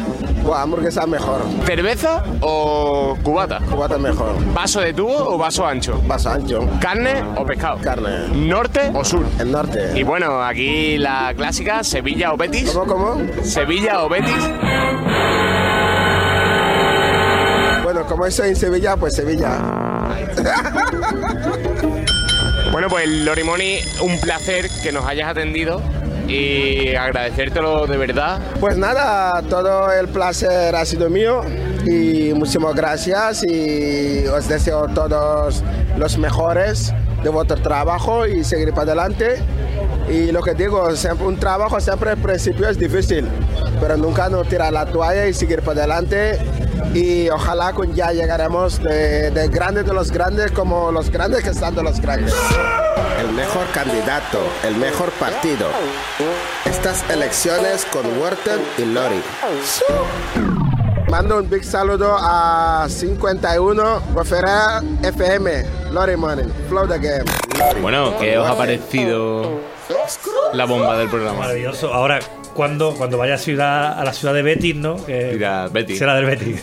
[0.47, 1.41] Buah, hamburguesa mejor.
[1.65, 3.59] ¿Cerveza o cubata?
[3.69, 4.37] Cubata mejor.
[4.55, 6.01] ¿Vaso de tubo o vaso ancho?
[6.07, 6.61] Vaso ancho.
[6.81, 7.79] ¿Carne o pescado?
[7.83, 8.29] Carne.
[8.33, 9.27] ¿Norte o sur?
[9.41, 9.99] El norte.
[9.99, 12.71] Y bueno, aquí la clásica, Sevilla o Betis.
[12.71, 13.21] ¿Cómo, cómo?
[13.43, 14.51] Sevilla o Betis.
[17.83, 19.59] Bueno, como estoy en Sevilla, pues Sevilla.
[22.71, 25.81] Bueno, pues Lorimoni, un placer que nos hayas atendido
[26.29, 28.41] y agradecértelo de verdad.
[28.61, 31.43] Pues nada, todo el placer ha sido mío
[31.87, 35.63] y muchísimas gracias y os deseo todos
[35.97, 39.37] los mejores de vuestro trabajo y seguir para adelante.
[40.09, 43.27] Y lo que digo, siempre, un trabajo siempre al principio es difícil,
[43.81, 46.39] pero nunca no tirar la toalla y seguir para adelante.
[46.95, 51.51] Y ojalá con ya llegaremos de, de grandes de los grandes como los grandes que
[51.51, 52.35] están de los grandes.
[53.21, 55.67] El mejor candidato, el mejor partido.
[56.65, 59.23] Estas elecciones con Wharton y Lori.
[61.11, 67.25] Mando un big saludo a 51 Referral FM, Lori Money, Flow the Game.
[67.59, 67.81] Lori.
[67.81, 69.61] Bueno, ¿qué os ha parecido
[70.53, 71.39] la bomba del programa?
[71.39, 71.95] Maravilloso.
[71.95, 72.19] Ahora,
[72.57, 75.05] cuando, cuando vaya a, ciudad, a la ciudad de Betis, ¿no?
[75.05, 75.99] Que Dirá Betis.
[75.99, 76.63] Será del Betis.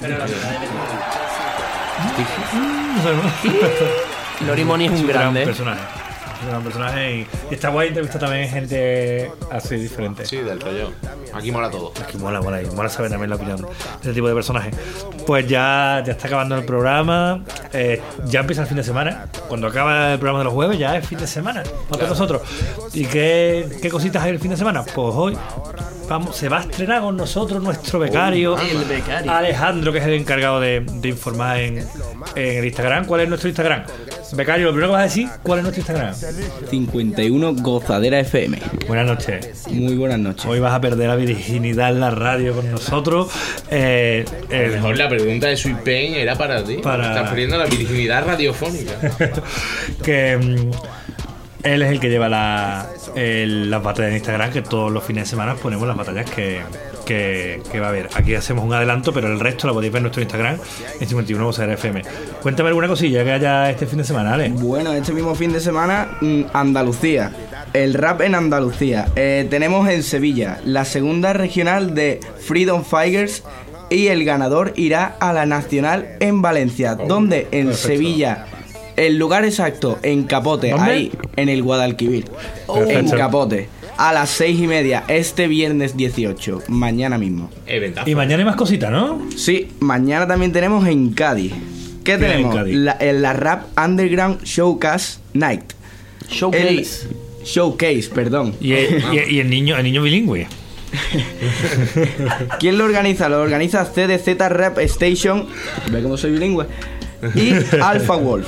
[4.46, 5.46] Lorimoni es un gran grande.
[5.46, 6.03] personaje.
[6.48, 10.26] Gran personaje y, y está guay entrevistar también gente así diferente.
[10.26, 10.92] Sí, del rollo.
[11.34, 11.92] Aquí mola todo.
[12.02, 13.68] Aquí mola, mola, y mola saber también la opinión de
[14.02, 14.76] este tipo de personajes.
[15.26, 19.28] Pues ya, ya está acabando el programa, eh, ya empieza el fin de semana.
[19.48, 22.42] Cuando acaba el programa de los jueves, ya es fin de semana para todos nosotros.
[22.94, 24.84] ¿Y qué, qué cositas hay el fin de semana?
[24.84, 25.38] Pues hoy
[26.10, 29.32] vamos, se va a estrenar con nosotros nuestro becario, El becario.
[29.32, 31.78] Alejandro, que es el encargado de, de informar en,
[32.36, 33.06] en el Instagram.
[33.06, 33.84] ¿Cuál es nuestro Instagram?
[34.36, 36.16] Becario, lo primero que vas a decir, ¿cuál es nuestro Instagram?
[36.70, 38.60] 51 Gozadera FM.
[38.88, 39.68] Buenas noches.
[39.70, 40.46] Muy buenas noches.
[40.46, 43.32] Hoy vas a perder la virginidad en la radio con nosotros.
[43.70, 46.78] Eh, A lo mejor la pregunta de Sweet Pain era para ti.
[46.82, 48.94] Para- Estás perdiendo la virginidad radiofónica.
[50.04, 50.72] que mm,
[51.64, 55.24] él es el que lleva la, el- las batallas en Instagram, que todos los fines
[55.26, 56.62] de semana ponemos las batallas que,
[57.06, 58.10] que, que va a haber.
[58.16, 60.58] Aquí hacemos un adelanto, pero el resto lo podéis ver en nuestro Instagram,
[61.00, 62.02] en 51 Gozadera FM.
[62.42, 64.50] Cuéntame alguna cosilla que haya este fin de semana, Ale.
[64.50, 67.32] Bueno, este mismo fin de semana, mm, Andalucía.
[67.74, 69.08] El rap en Andalucía.
[69.16, 73.44] Eh, tenemos en Sevilla la segunda regional de Freedom Fighters
[73.90, 77.88] y el ganador irá a la nacional en Valencia, donde en perfecto.
[77.88, 78.46] Sevilla,
[78.96, 80.92] el lugar exacto, en Capote, ¿Dónde?
[80.92, 82.26] ahí, en el Guadalquivir.
[82.68, 83.18] En Perfecto.
[83.18, 83.70] Capote.
[83.98, 87.50] A las seis y media, este viernes 18, mañana mismo.
[87.68, 88.10] Eventazo.
[88.10, 89.22] Y mañana hay más cositas, ¿no?
[89.36, 91.54] Sí, mañana también tenemos en Cádiz.
[92.04, 92.56] ¿Qué ¿Qué hay en tenemos?
[92.56, 92.76] Cádiz?
[92.76, 95.62] La, en la Rap Underground Showcase Night.
[96.28, 97.08] Showcase.
[97.08, 98.56] El- showcase, perdón.
[98.60, 100.48] Y, el- y el- y el niño, el niño bilingüe.
[102.60, 103.30] ¿Quién lo organiza?
[103.30, 105.48] Lo organiza CDZ Rap Station.
[105.92, 106.66] Ve cómo soy bilingüe.
[107.36, 108.48] Y Alpha Wolf.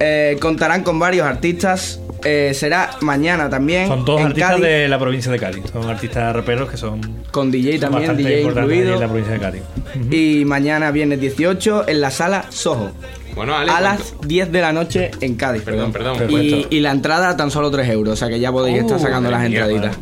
[0.00, 2.00] Eh, contarán con varios artistas.
[2.24, 3.86] Eh, será mañana también.
[3.86, 5.62] Son todos en artistas Cádiz, de la provincia de Cádiz.
[5.72, 8.94] Son artistas raperos que son Con DJ también, bastante DJ incluido.
[8.94, 9.62] en la provincia de Cádiz.
[10.10, 12.90] Y mañana viernes 18 en la sala Soho.
[13.34, 14.02] Bueno, Ale, a ¿cuánto?
[14.20, 15.62] las 10 de la noche en Cádiz.
[15.62, 16.16] Perdón, perdón.
[16.30, 19.30] Y, y la entrada tan solo 3 euros, o sea que ya podéis estar sacando
[19.30, 19.96] las entraditas.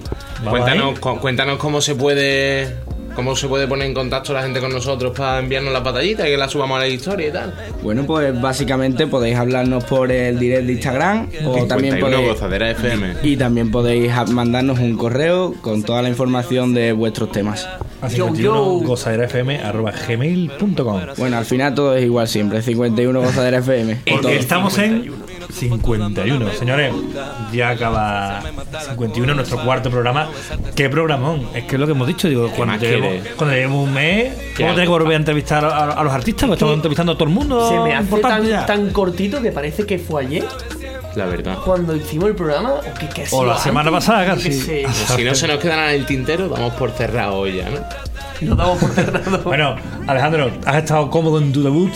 [0.49, 2.77] Cuéntanos, cu- cuéntanos cómo se puede
[3.15, 6.31] cómo se puede poner en contacto la gente con nosotros para enviarnos las batallitas y
[6.31, 7.55] que las subamos a la historia y tal.
[7.83, 12.71] Bueno, pues básicamente podéis hablarnos por el direct de Instagram o también 51 podéis, Gozadera
[12.71, 13.15] FM.
[13.23, 17.69] y también podéis mandarnos un correo con toda la información de vuestros temas.
[18.01, 23.99] A 51 gozaderafm.gmail.com Bueno, al final todo es igual siempre, 51 Gozadera FM.
[24.31, 25.13] Estamos en
[25.51, 26.95] 51, señores.
[27.53, 28.43] Ya acaba
[28.89, 30.29] 51, nuestro cuarto programa.
[30.75, 31.49] ¿Qué programón?
[31.55, 32.29] Es que es lo que hemos dicho.
[32.29, 35.65] Digo, cuando lleguemos, cuando lleguemos un mes, ¿Qué vamos a tener que volver a entrevistar
[35.65, 36.49] a, a los artistas.
[36.49, 37.69] Porque estamos entrevistando a todo el mundo.
[37.69, 40.45] Se me hace tan, tan cortito que parece que fue ayer.
[41.15, 41.59] la verdad.
[41.65, 44.49] Cuando hicimos el programa, o que, que O la semana antes, pasada casi.
[44.51, 47.69] Pues si no se nos queda nada en el tintero, damos por cerrado hoy ya,
[47.71, 47.79] ¿no?
[48.41, 49.39] Lo damos por cerrado.
[49.45, 49.77] Bueno,
[50.07, 51.93] Alejandro, ¿has estado cómodo en tu debut?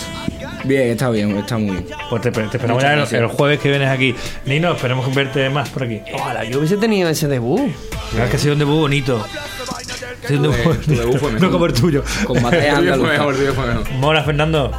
[0.67, 1.87] Bien, está bien, está muy bien.
[2.11, 4.15] Pues te, te esperamos ya el, jueves que vienes aquí.
[4.45, 6.03] Nino, esperemos verte más por aquí.
[6.13, 7.71] Ojalá yo hubiese tenido ese debut.
[8.21, 9.25] Es que ha sido un debut bonito.
[10.29, 11.41] Un debut Tu debut fue mejor.
[11.41, 12.03] No como el tuyo.
[12.25, 13.35] Con mejor.
[13.99, 14.73] Mola, Fernando.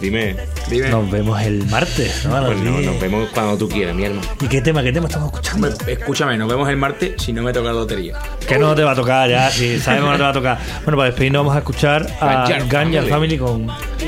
[0.00, 0.36] Dime.
[0.70, 0.90] Dime.
[0.90, 2.46] Nos vemos el martes, ¿no?
[2.46, 2.86] Pues no, 10.
[2.86, 4.28] nos vemos cuando tú quieras, mi hermano.
[4.40, 5.68] ¿Y qué tema, qué tema estamos escuchando?
[5.86, 8.16] Escúchame, nos vemos el martes si no me toca la lotería.
[8.46, 10.58] Que no te va a tocar ya, si sabemos que no te va a tocar.
[10.84, 13.08] Bueno, para despedirnos vamos a escuchar a Ganja Family.
[13.08, 13.66] Family con,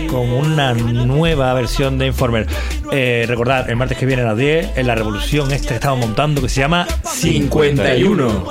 [0.09, 2.47] con una nueva versión de Informer.
[2.93, 5.99] Eh, recordad, el martes que viene a las 10, en la revolución esta que estamos
[5.99, 8.47] montando que se llama 51.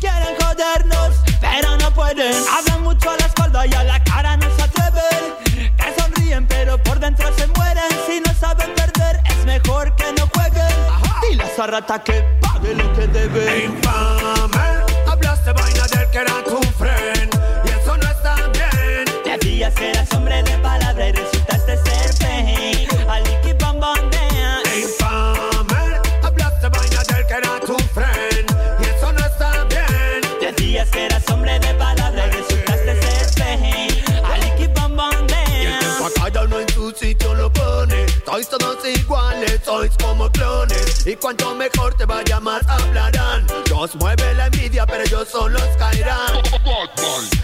[0.00, 1.10] Quieren jodernos,
[1.40, 2.34] pero no pueden.
[2.56, 4.01] Hablan mucho a la espalda y a la
[7.02, 7.90] dentro se mueren.
[8.06, 10.76] Si no saben perder, es mejor que no jueguen.
[11.28, 13.64] Dile a esa rata que pague lo que debe.
[13.64, 14.66] Infame,
[15.06, 17.30] hablaste vaina del que era tu friend
[17.64, 19.04] y eso no está bien.
[19.24, 20.81] Decías que eras hombre de palabra
[38.42, 41.06] Sois todos iguales, sois como clones.
[41.06, 43.46] Y cuanto mejor te vaya más hablarán.
[43.70, 46.42] Los mueve la envidia, pero ellos solos caerán.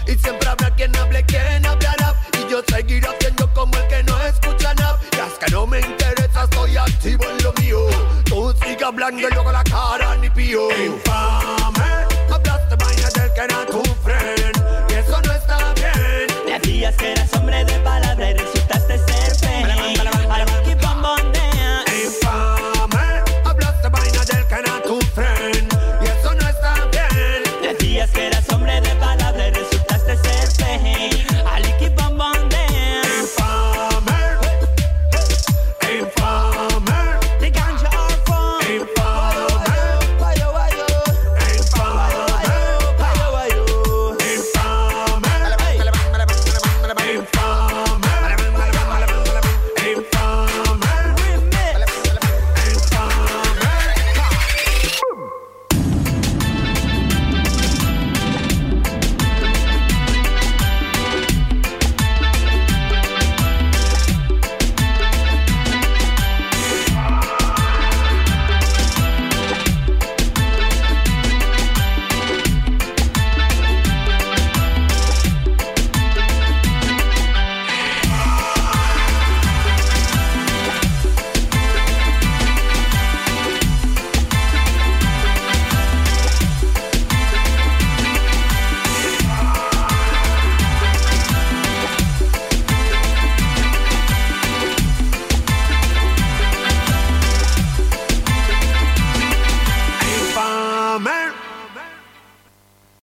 [0.05, 2.15] Y siempre habrá quien hable, quien hablará.
[2.33, 4.99] Y yo seguiré haciendo como el que no escucha nada.
[5.13, 7.79] Es que no me interesa, estoy activo en lo mío.
[8.25, 10.67] Tú sigue hablando y luego la cara ni pío.